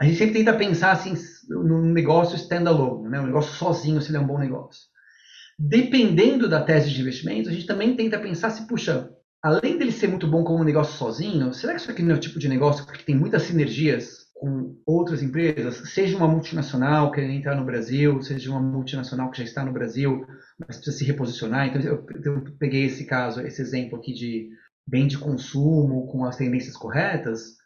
[0.00, 1.14] A gente sempre tenta pensar assim
[1.48, 3.20] num negócio standalone, né?
[3.20, 4.88] um negócio sozinho se ele é um bom negócio.
[5.58, 9.10] Dependendo da tese de investimento, a gente também tenta pensar se, puxa,
[9.42, 12.20] além dele ser muito bom como negócio sozinho, será que isso aqui não é o
[12.20, 17.54] tipo de negócio que tem muitas sinergias com outras empresas, seja uma multinacional querendo entrar
[17.54, 20.26] no Brasil, seja uma multinacional que já está no Brasil,
[20.58, 21.66] mas precisa se reposicionar.
[21.68, 24.48] Então, eu, eu peguei esse caso, esse exemplo aqui de
[24.88, 27.58] bem de consumo com as tendências corretas.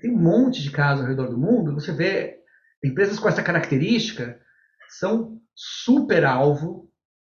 [0.00, 1.74] Tem um monte de casos ao redor do mundo.
[1.74, 2.38] Você vê
[2.82, 4.40] empresas com essa característica
[4.88, 6.90] são super alvo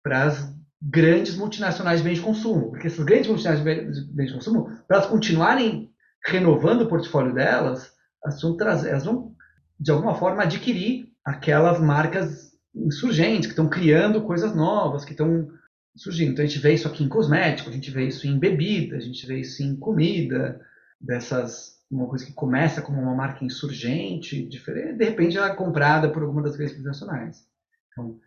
[0.04, 2.70] para as grandes multinacionais de bens de consumo.
[2.70, 5.92] Porque essas grandes multinacionais de bens de consumo, para elas continuarem
[6.28, 7.92] renovando o portfólio delas,
[8.24, 9.36] elas vão, trazer, elas vão
[9.80, 15.50] de alguma forma, adquirir aquelas marcas insurgentes, que estão criando coisas novas, que estão
[15.96, 16.32] surgindo.
[16.32, 19.00] Então a gente vê isso aqui em cosmético, a gente vê isso em bebida, a
[19.00, 20.60] gente vê isso em comida,
[21.00, 26.10] dessas uma coisa que começa como uma marca insurgente, diferente, de repente ela é comprada
[26.10, 27.46] por alguma das grandes multinacionais.
[27.92, 28.20] Então,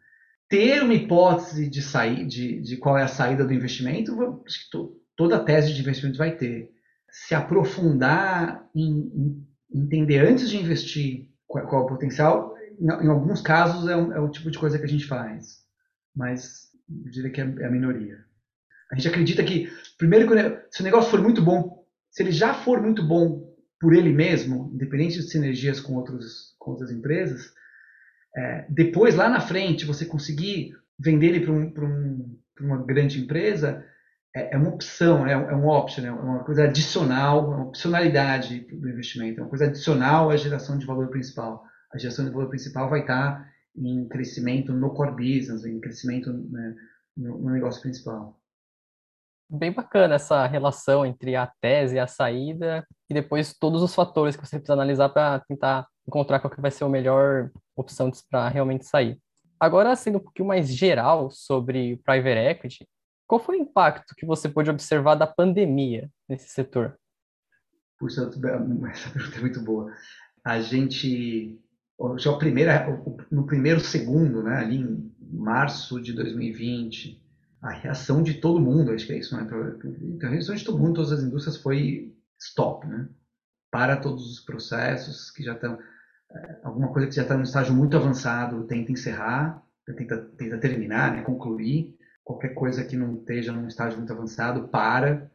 [0.48, 4.70] ter uma hipótese de sair, de, de qual é a saída do investimento, acho que
[4.70, 6.70] to, toda a tese de investimento vai ter.
[7.10, 13.08] Se aprofundar em, em entender antes de investir qual, qual é o potencial, em, em
[13.08, 15.64] alguns casos é, um, é o tipo de coisa que a gente faz,
[16.14, 18.24] mas eu diria que é, é a minoria.
[18.90, 20.28] A gente acredita que, primeiro,
[20.70, 24.70] se o negócio for muito bom, se ele já for muito bom por ele mesmo,
[24.72, 27.52] independente de sinergias com, outros, com outras empresas,
[28.36, 33.84] é, depois, lá na frente, você conseguir vender ele para um, uma grande empresa,
[34.36, 38.60] é, é uma opção, é, é um option, é uma coisa adicional, é uma opcionalidade
[38.60, 41.64] do investimento, é uma coisa adicional à geração de valor principal.
[41.90, 46.74] A geração de valor principal vai estar em crescimento no core business, em crescimento né,
[47.16, 48.38] no, no negócio principal.
[49.48, 54.36] Bem bacana essa relação entre a tese e a saída, e depois todos os fatores
[54.36, 58.48] que você precisa analisar para tentar encontrar qual que vai ser a melhor opção para
[58.48, 59.18] realmente sair.
[59.58, 62.86] Agora, sendo um pouquinho mais geral sobre private equity,
[63.26, 66.96] qual foi o impacto que você pôde observar da pandemia nesse setor?
[67.98, 68.22] Puxa,
[68.90, 69.92] essa pergunta é muito boa.
[70.44, 71.60] A gente,
[72.18, 72.70] já primeiro,
[73.30, 77.20] no primeiro segundo, né, ali em março de 2020,
[77.60, 79.48] a reação de todo mundo, acho que é isso, né?
[80.22, 83.08] A reação de todo mundo, todas as indústrias foi stop, né?
[83.70, 85.78] Para todos os processos que já estão,
[86.30, 91.12] é, alguma coisa que já está no estágio muito avançado, tenta encerrar, tenta, tenta terminar,
[91.12, 91.22] né?
[91.22, 95.30] concluir qualquer coisa que não esteja num estágio muito avançado para.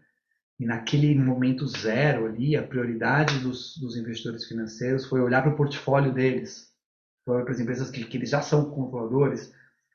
[0.60, 5.56] E naquele momento zero ali a prioridade dos, dos investidores financeiros foi olhar para o
[5.56, 6.70] portfólio deles.
[7.26, 9.54] Para as empresas que, que eles já são controladores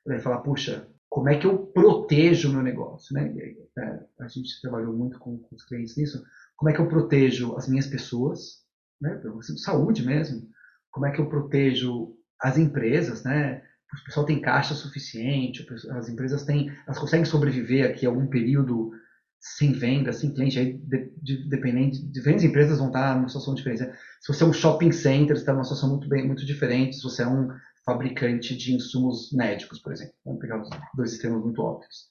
[0.09, 3.15] e falar puxa como é que eu protejo o meu negócio?
[3.15, 3.33] Né?
[3.79, 6.25] É, a gente trabalhou muito com, com, os clientes nisso.
[6.57, 8.65] Como é que eu protejo as minhas pessoas
[9.01, 9.21] né?
[9.59, 10.49] Saúde mesmo.
[10.91, 13.63] Como é que eu protejo as empresas né
[14.01, 18.93] o pessoal tem caixa suficiente, as empresas têm, elas conseguem sobreviver aqui algum período
[19.39, 23.85] sem venda, sem cliente, aí de, de, dependente, diferentes empresas vão estar numa situação diferente.
[24.21, 26.97] Se você é um shopping center, está numa situação muito, bem, muito diferente.
[26.97, 27.49] Se você é um
[27.87, 30.15] fabricante de insumos médicos, por exemplo.
[30.25, 32.09] Vamos pegar os dois sistemas muito óbvios.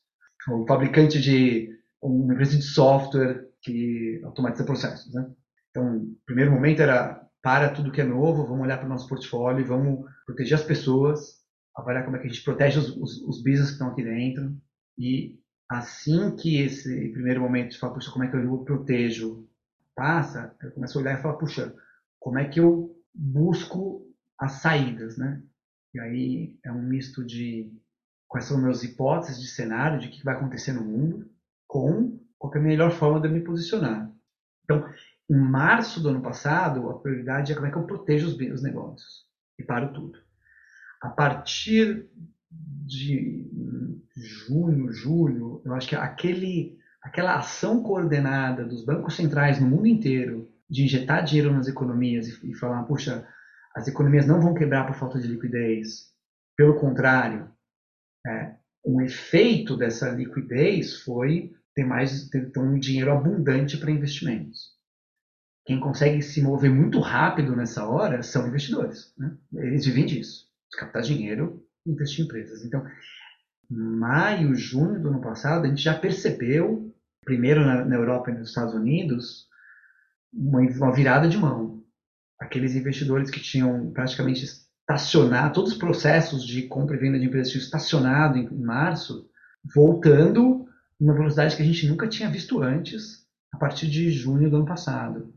[0.50, 1.70] Um fabricante de
[2.02, 5.14] uma empresa de software que automatiza processos.
[5.14, 5.28] Né?
[5.70, 9.08] Então, o primeiro momento era para tudo que é novo, vamos olhar para o nosso
[9.08, 11.35] portfólio, vamos proteger as pessoas,
[11.76, 14.56] avaliar como é que a gente protege os, os, os business que estão aqui dentro
[14.98, 15.38] e
[15.70, 19.48] assim que esse primeiro momento de falar, puxa, como é que eu protejo
[19.96, 21.74] passa, eu começo a olhar e falar, puxa,
[22.20, 24.06] como é que eu busco
[24.38, 25.42] as saídas, né?
[25.94, 27.72] E aí é um misto de
[28.28, 31.30] quais são meus hipóteses de cenário, de o que vai acontecer no mundo,
[31.68, 34.12] com qual é a melhor forma de me posicionar.
[34.64, 34.86] Então,
[35.30, 38.62] em março do ano passado, a prioridade é como é que eu protejo os, os
[38.62, 39.26] negócios
[39.58, 40.25] e paro tudo.
[41.06, 42.10] A partir
[42.52, 43.48] de
[44.18, 50.50] junho, julho, eu acho que aquele, aquela ação coordenada dos bancos centrais no mundo inteiro
[50.68, 53.28] de injetar dinheiro nas economias e, e falar, puxa,
[53.76, 56.12] as economias não vão quebrar por falta de liquidez.
[56.58, 57.52] Pelo contrário,
[58.26, 64.74] é, um efeito dessa liquidez foi ter mais ter, ter um dinheiro abundante para investimentos.
[65.68, 69.14] Quem consegue se mover muito rápido nessa hora são investidores.
[69.16, 69.38] Né?
[69.54, 70.45] Eles vivem disso.
[70.76, 72.64] Captar dinheiro e investir em empresas.
[72.64, 72.86] Então,
[73.70, 78.50] maio, junho do ano passado, a gente já percebeu, primeiro na, na Europa e nos
[78.50, 79.48] Estados Unidos,
[80.34, 81.84] uma, uma virada de mão.
[82.40, 87.52] Aqueles investidores que tinham praticamente estacionado, todos os processos de compra e venda de empresas
[87.52, 89.30] tinham estacionado em, em março,
[89.74, 90.68] voltando
[91.00, 94.66] uma velocidade que a gente nunca tinha visto antes, a partir de junho do ano
[94.66, 95.34] passado.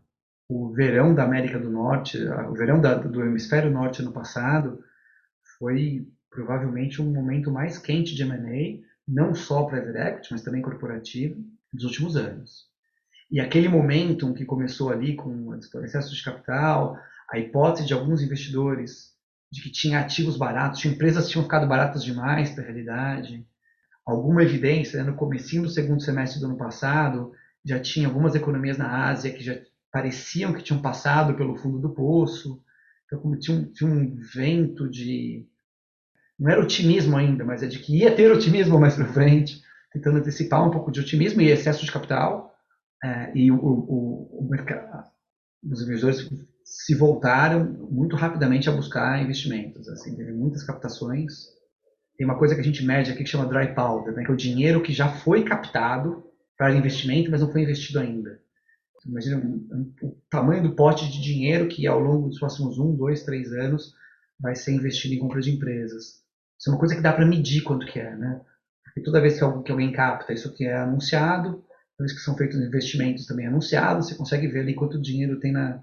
[0.48, 4.82] O verão da América do Norte, o verão da, do hemisfério norte ano passado,
[5.58, 11.42] foi provavelmente um momento mais quente de M&A, não só private equity, mas também corporativo,
[11.72, 12.66] dos últimos anos.
[13.30, 16.98] E aquele momento que começou ali com o excesso de capital,
[17.30, 19.12] a hipótese de alguns investidores
[19.50, 23.46] de que tinha ativos baratos, empresas tinham ficado baratas demais para a realidade,
[24.04, 27.32] alguma evidência né, no comecinho do segundo semestre do ano passado,
[27.64, 29.58] já tinha algumas economias na Ásia que já
[29.92, 32.62] pareciam que tinham passado pelo fundo do poço,
[33.08, 35.46] então tinha um, tinha um vento de
[36.38, 39.60] não era otimismo ainda, mas é de que ia ter otimismo mais para frente,
[39.92, 42.54] tentando antecipar um pouco de otimismo e excesso de capital,
[43.02, 45.04] é, e o, o, o mercado,
[45.64, 46.28] os investidores
[46.64, 49.88] se voltaram muito rapidamente a buscar investimentos.
[49.88, 51.32] Assim, teve muitas captações.
[52.16, 54.34] Tem uma coisa que a gente mede aqui que chama dry powder, né, que é
[54.34, 56.24] o dinheiro que já foi captado
[56.56, 58.40] para investimento, mas não foi investido ainda.
[59.06, 59.38] Imagina
[60.02, 63.94] o tamanho do pote de dinheiro que ao longo dos próximos um, dois, três anos
[64.40, 66.22] vai ser investido em compra de empresas.
[66.58, 68.40] Isso é uma coisa que dá para medir quanto que é, né?
[68.84, 71.64] Porque toda vez que alguém capta, isso que é anunciado,
[71.96, 75.52] toda vez que são feitos investimentos também anunciados, você consegue ver ali quanto dinheiro tem
[75.52, 75.82] na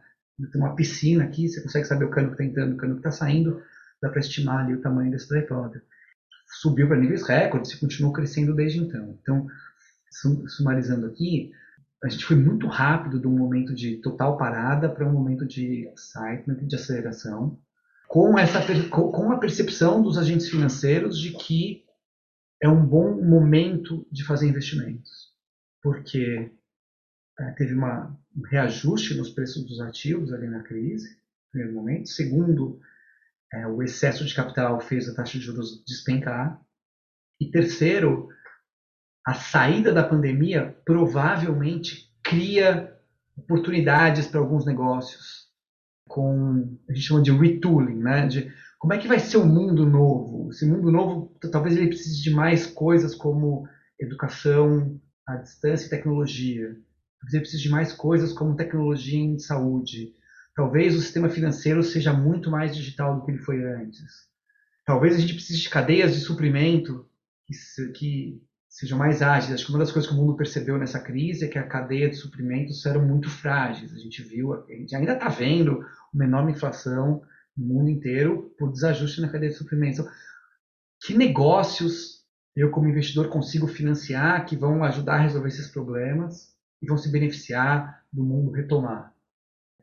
[0.51, 2.99] tem uma piscina aqui, você consegue saber o cano que está entrando, o cano que
[2.99, 3.61] está saindo,
[4.01, 5.81] dá para estimar ali o tamanho desse powder.
[6.61, 9.17] Subiu para níveis recordes e continuou crescendo desde então.
[9.21, 9.47] Então,
[10.47, 11.51] sumarizando aqui,
[12.05, 15.89] a gente foi muito rápido de um momento de total parada para um momento de
[15.93, 17.59] excitement, de aceleração
[18.07, 21.83] com, essa, com a percepção dos agentes financeiros de que
[22.61, 25.33] é um bom momento de fazer investimentos,
[25.81, 26.51] porque
[27.39, 31.17] é, teve uma, um reajuste nos preços dos ativos ali na crise,
[31.51, 32.07] primeiro momento.
[32.07, 32.79] Segundo,
[33.51, 36.61] é, o excesso de capital fez a taxa de juros despencar.
[37.39, 38.29] E terceiro,
[39.25, 42.95] a saída da pandemia provavelmente cria
[43.35, 45.45] oportunidades para alguns negócios
[46.07, 48.27] com a gente chama de retooling, né?
[48.27, 50.51] De como é que vai ser o mundo novo?
[50.51, 53.67] Esse mundo novo, talvez ele precise de mais coisas como
[53.99, 56.67] educação à distância e tecnologia.
[57.19, 60.13] Talvez ele precise de mais coisas como tecnologia em saúde.
[60.55, 64.03] Talvez o sistema financeiro seja muito mais digital do que ele foi antes.
[64.85, 67.09] Talvez a gente precise de cadeias de suprimento
[67.47, 68.41] que, que
[68.75, 69.53] sejam mais ágeis.
[69.53, 72.09] Acho que uma das coisas que o mundo percebeu nessa crise é que a cadeia
[72.09, 73.93] de suprimentos eram muito frágeis.
[73.93, 75.79] A gente viu, a gente ainda está vendo
[76.13, 77.21] uma enorme inflação
[77.55, 79.99] no mundo inteiro por desajuste na cadeia de suprimentos.
[79.99, 80.11] Então,
[81.01, 86.87] que negócios eu, como investidor, consigo financiar que vão ajudar a resolver esses problemas e
[86.87, 89.13] vão se beneficiar do mundo retomar?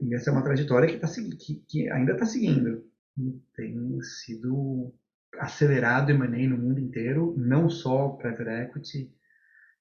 [0.02, 2.84] E essa é uma trajetória que, tá, que, que ainda está seguindo.
[3.16, 4.92] E tem sido
[5.38, 9.10] acelerado M&A no mundo inteiro, não só private equity,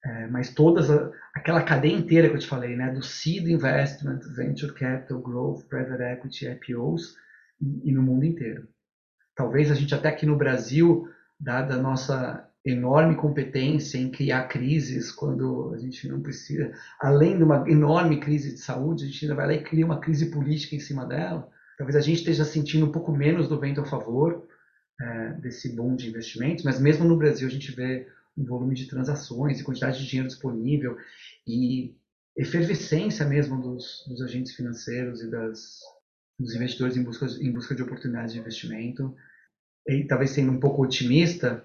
[0.04, 4.20] é, mas todas a, aquela cadeia inteira que eu te falei, né, do seed investment,
[4.34, 7.14] venture capital, growth, private equity, IPOs
[7.60, 8.66] e, e no mundo inteiro.
[9.34, 15.10] Talvez a gente até aqui no Brasil, dada a nossa enorme competência em criar crises
[15.10, 16.72] quando a gente não precisa.
[17.00, 20.00] Além de uma enorme crise de saúde, a gente ainda vai lá e cria uma
[20.00, 21.48] crise política em cima dela.
[21.76, 24.46] Talvez a gente esteja sentindo um pouco menos do vento a favor
[25.00, 28.86] é, desse boom de investimentos, mas mesmo no Brasil a gente vê um volume de
[28.86, 30.96] transações e quantidade de dinheiro disponível
[31.46, 31.94] e
[32.36, 35.80] efervescência mesmo dos, dos agentes financeiros e das,
[36.38, 39.14] dos investidores em busca, em busca de oportunidades de investimento.
[39.86, 41.64] E talvez sendo um pouco otimista,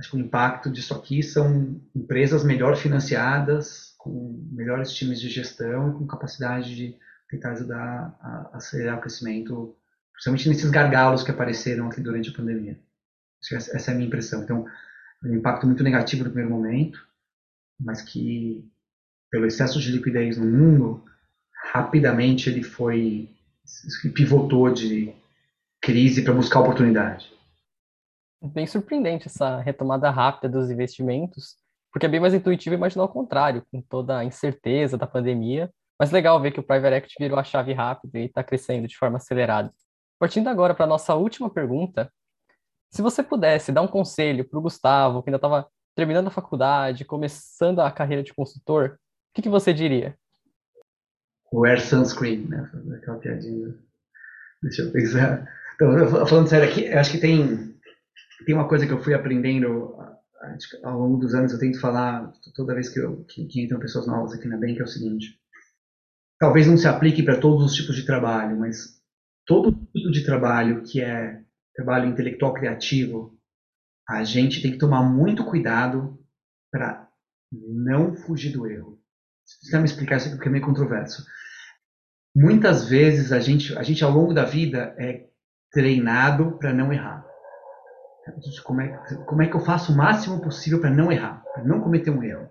[0.00, 5.90] acho que o impacto disso aqui são empresas melhor financiadas, com melhores times de gestão
[5.90, 6.96] e com capacidade de
[7.28, 9.76] tentar ajudar a acelerar o crescimento,
[10.16, 12.78] principalmente nesses gargalos que apareceram aqui durante a pandemia.
[13.52, 14.42] Essa é a minha impressão.
[14.42, 14.66] Então,
[15.22, 17.06] um impacto muito negativo no primeiro momento,
[17.78, 18.66] mas que,
[19.30, 21.04] pelo excesso de liquidez no mundo,
[21.72, 23.30] rapidamente ele foi
[24.14, 25.12] pivotou de
[25.82, 27.32] crise para buscar oportunidade.
[28.42, 31.56] Bem surpreendente essa retomada rápida dos investimentos,
[31.92, 35.70] porque é bem mais intuitivo imaginar o contrário, com toda a incerteza da pandemia.
[35.98, 38.96] Mas legal ver que o Private Equity virou a chave rápida e está crescendo de
[38.96, 39.72] forma acelerada.
[40.18, 42.10] Partindo agora para a nossa última pergunta,
[42.90, 47.04] se você pudesse dar um conselho para o Gustavo, que ainda estava terminando a faculdade,
[47.04, 48.98] começando a carreira de consultor, o
[49.34, 50.16] que, que você diria?
[51.52, 52.70] Wear sunscreen, né?
[52.96, 53.74] Aquela piadinha.
[54.62, 55.46] Deixa eu pensar.
[55.74, 57.74] Então, falando sério aqui, acho que tem,
[58.44, 59.94] tem uma coisa que eu fui aprendendo
[60.82, 64.06] ao longo dos anos, eu tento falar toda vez que, eu, que, que entram pessoas
[64.06, 65.38] novas aqui na Bank, é o seguinte.
[66.38, 68.95] Talvez não se aplique para todos os tipos de trabalho, mas
[69.46, 71.40] todo tipo de trabalho que é
[71.74, 73.38] trabalho intelectual criativo,
[74.08, 76.18] a gente tem que tomar muito cuidado
[76.70, 77.08] para
[77.52, 78.98] não fugir do erro.
[79.44, 81.24] Você me explicar isso aqui porque é meio controverso.
[82.34, 85.26] Muitas vezes a gente, a gente ao longo da vida é
[85.70, 87.24] treinado para não errar.
[88.64, 88.88] Como é,
[89.24, 92.22] como é que eu faço o máximo possível para não errar, para não cometer um
[92.22, 92.48] erro?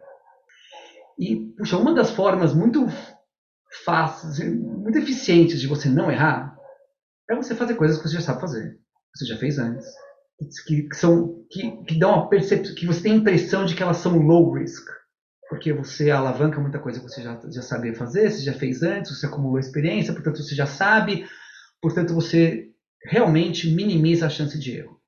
[1.19, 2.87] E, puxa, uma das formas muito
[3.83, 6.54] fáceis, muito eficientes de você não errar
[7.30, 8.80] é você fazer coisas que você já sabe fazer
[9.15, 9.88] você já fez antes,
[10.67, 13.82] que, que são que, que dão a percepção, que você tem a impressão de que
[13.82, 14.86] elas são low risk,
[15.49, 19.17] porque você alavanca muita coisa que você já, já sabia fazer, você já fez antes,
[19.17, 21.26] você acumulou experiência, portanto você já sabe,
[21.82, 22.69] portanto você
[23.05, 24.99] realmente minimiza a chance de erro.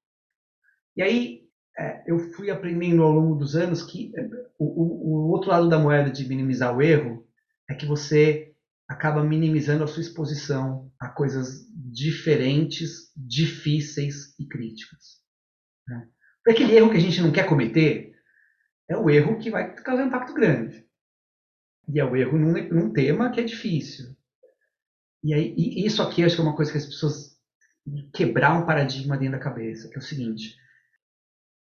[0.96, 1.42] E aí
[1.78, 4.24] é, eu fui aprendendo ao longo dos anos que é,
[4.58, 7.28] o, o, o outro lado da moeda de minimizar o erro
[7.70, 8.47] é que você
[8.88, 15.22] acaba minimizando a sua exposição a coisas diferentes, difíceis e críticas.
[15.88, 16.08] Né?
[16.44, 18.16] Porque aquele erro que a gente não quer cometer
[18.90, 20.88] é o erro que vai causar um impacto grande.
[21.90, 24.16] E é o erro num, num tema que é difícil.
[25.24, 27.38] E, aí, e isso aqui acho que é uma coisa que as pessoas
[28.14, 30.56] quebrar um paradigma dentro da cabeça, que é o seguinte: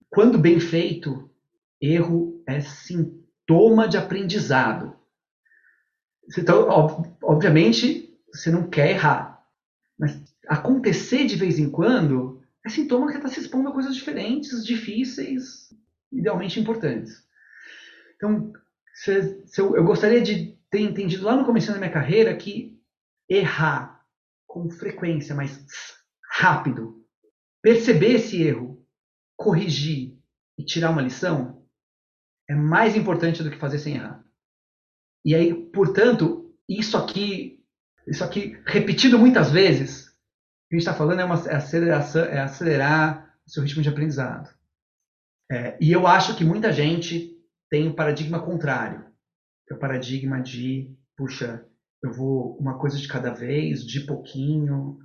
[0.09, 1.30] quando bem feito,
[1.82, 4.95] erro é sintoma de aprendizado.
[6.38, 6.67] Então,
[7.21, 9.45] obviamente, você não quer errar.
[9.97, 14.65] Mas acontecer de vez em quando é sintoma que está se expondo a coisas diferentes,
[14.65, 15.69] difíceis,
[16.11, 17.24] idealmente importantes.
[18.15, 18.53] Então,
[18.93, 22.80] se, se eu, eu, gostaria de ter entendido lá no começo da minha carreira que
[23.30, 24.05] errar
[24.47, 25.65] com frequência, mas
[26.30, 27.05] rápido,
[27.61, 28.86] perceber esse erro,
[29.36, 30.17] corrigir
[30.57, 31.63] e tirar uma lição
[32.47, 34.24] é mais importante do que fazer sem errar.
[35.26, 37.63] E aí, portanto, isso aqui,
[38.07, 40.11] isso aqui repetido muitas vezes, o
[40.69, 43.89] que a gente está falando é, uma, é, aceleração, é acelerar o seu ritmo de
[43.89, 44.49] aprendizado.
[45.51, 47.38] É, e eu acho que muita gente
[47.69, 49.05] tem o um paradigma contrário,
[49.67, 51.65] que é o paradigma de, puxa,
[52.01, 54.99] eu vou uma coisa de cada vez, de pouquinho,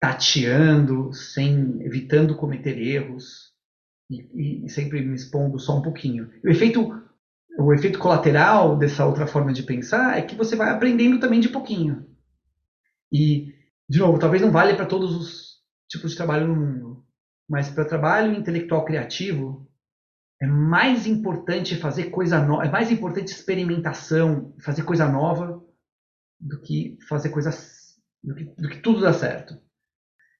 [0.00, 3.52] tateando, sem evitando cometer erros
[4.10, 6.30] e, e, sempre me expondo só um pouquinho.
[6.44, 7.02] O efeito
[7.58, 11.48] o efeito colateral dessa outra forma de pensar é que você vai aprendendo também de
[11.48, 12.06] pouquinho.
[13.12, 13.54] E,
[13.88, 15.56] de novo, talvez não valha para todos os
[15.88, 17.04] tipos de trabalho no mundo,
[17.48, 19.68] mas para trabalho intelectual criativo,
[20.40, 25.62] é mais importante fazer coisa nova, é mais importante experimentação, fazer coisa nova,
[26.38, 29.58] do que fazer coisas, do que, do que tudo dar certo.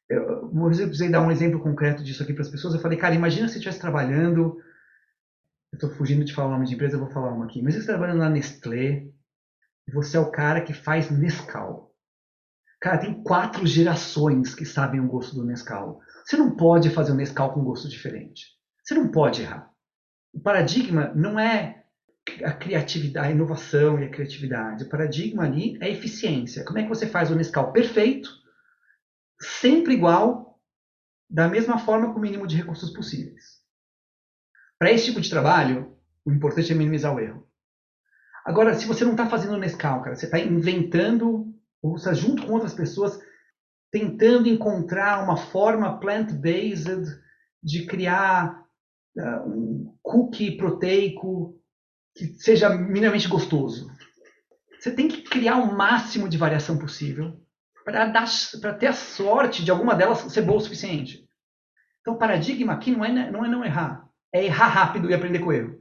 [0.09, 2.75] Eu, eu precisei dar um exemplo concreto disso aqui para as pessoas.
[2.75, 4.59] Eu falei, cara, imagina se você estivesse trabalhando
[5.77, 7.61] eu estou fugindo de falar o nome de empresa, eu vou falar uma aqui.
[7.61, 9.09] Mas você trabalhando na Nestlé
[9.93, 11.95] você é o cara que faz Nescau.
[12.81, 16.01] Cara, tem quatro gerações que sabem o gosto do Nescau.
[16.25, 18.47] Você não pode fazer um Nescau com gosto diferente.
[18.83, 19.71] Você não pode errar.
[20.33, 21.85] O paradigma não é
[22.45, 24.85] a criatividade, a inovação e a criatividade.
[24.85, 26.65] O paradigma ali é eficiência.
[26.65, 28.29] Como é que você faz o Nescau perfeito,
[29.41, 30.61] sempre igual,
[31.31, 33.56] da mesma forma com o mínimo de recursos possíveis?
[34.79, 37.47] Para esse tipo de trabalho, o importante é minimizar o erro.
[38.45, 41.53] Agora, se você não está fazendo Nescau, cara, você está inventando,
[41.83, 43.19] ou está junto com outras pessoas,
[43.91, 47.05] tentando encontrar uma forma plant-based
[47.63, 48.63] de criar
[49.17, 51.59] uh, um cookie proteico
[52.15, 53.91] que seja minimamente gostoso.
[54.79, 57.41] Você tem que criar o máximo de variação possível
[57.85, 61.29] para ter a sorte de alguma delas ser boa o suficiente.
[62.01, 64.06] Então, o paradigma aqui não é, não é não errar,
[64.37, 65.79] é errar rápido e aprender com erro.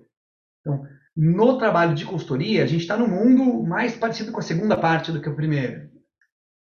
[0.62, 0.84] Então,
[1.16, 5.12] no trabalho de consultoria, a gente está no mundo mais parecido com a segunda parte
[5.12, 5.89] do que o primeiro,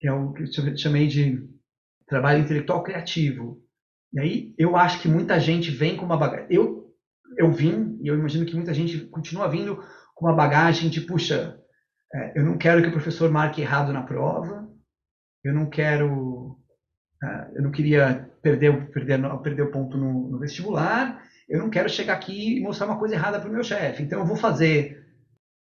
[0.00, 1.48] que é o que eu chamei de
[2.06, 3.62] trabalho intelectual criativo.
[4.12, 6.46] E aí, eu acho que muita gente vem com uma bagagem.
[6.50, 6.92] Eu,
[7.38, 9.82] eu vim, e eu imagino que muita gente continua vindo
[10.14, 11.58] com uma bagagem de, puxa,
[12.14, 14.68] é, eu não quero que o professor marque errado na prova.
[15.42, 16.58] Eu não quero.
[17.22, 21.22] Uh, eu não queria perder, perder, perder o ponto no, no, vestibular.
[21.52, 24.02] Eu não quero chegar aqui e mostrar uma coisa errada para o meu chefe.
[24.02, 25.00] Então eu vou fazer.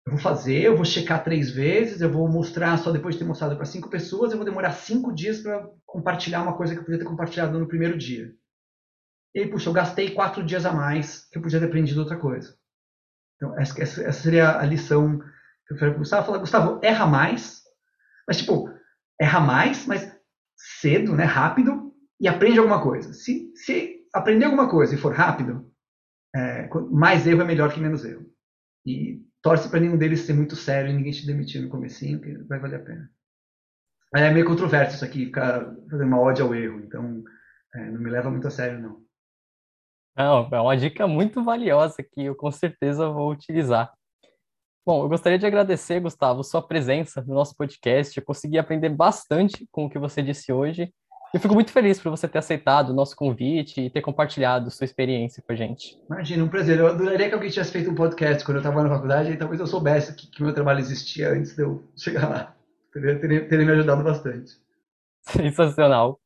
[0.06, 3.26] Eu vou fazer, eu vou checar três vezes, eu vou mostrar só depois de ter
[3.26, 6.84] mostrado para cinco pessoas, eu vou demorar cinco dias para compartilhar uma coisa que eu
[6.84, 8.32] podia ter compartilhado no primeiro dia.
[9.34, 12.56] E puxa, eu gastei quatro dias a mais que eu podia ter aprendido outra coisa.
[13.36, 15.20] Então, essa, essa seria a lição
[15.70, 17.62] eu falei pro Gustavo, falei, Gustavo, erra mais,
[18.26, 18.68] mas tipo,
[19.20, 20.12] erra mais, mas
[20.56, 23.12] cedo, né, rápido, e aprende alguma coisa.
[23.12, 25.69] Se, se aprender alguma coisa e for rápido,
[26.34, 28.26] é, mais erro é melhor que menos erro.
[28.86, 32.32] E torce para nenhum deles ser muito sério e ninguém te demitir no comecinho, que
[32.44, 33.10] vai valer a pena.
[34.14, 37.22] É meio controverso isso aqui, ficar fazendo uma ódio ao erro, então
[37.74, 39.00] é, não me leva muito a sério, não.
[40.16, 43.92] Não, é uma dica muito valiosa que eu com certeza vou utilizar.
[44.84, 48.18] Bom, eu gostaria de agradecer, Gustavo, sua presença no nosso podcast.
[48.18, 50.92] Eu consegui aprender bastante com o que você disse hoje.
[51.32, 54.84] Eu fico muito feliz por você ter aceitado o nosso convite e ter compartilhado sua
[54.84, 55.96] experiência com a gente.
[56.08, 56.78] Imagina, um prazer.
[56.78, 59.60] Eu adoraria que alguém tivesse feito um podcast quando eu estava na faculdade e talvez
[59.60, 62.56] eu soubesse que, que meu trabalho existia antes de eu chegar lá.
[62.92, 64.54] Teria, teria, teria me ajudado bastante.
[65.22, 66.18] Sensacional.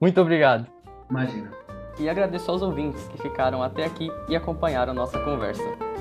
[0.00, 0.68] Muito obrigado.
[1.10, 1.50] Imagina.
[1.98, 5.91] E agradeço aos ouvintes que ficaram até aqui e acompanharam nossa conversa.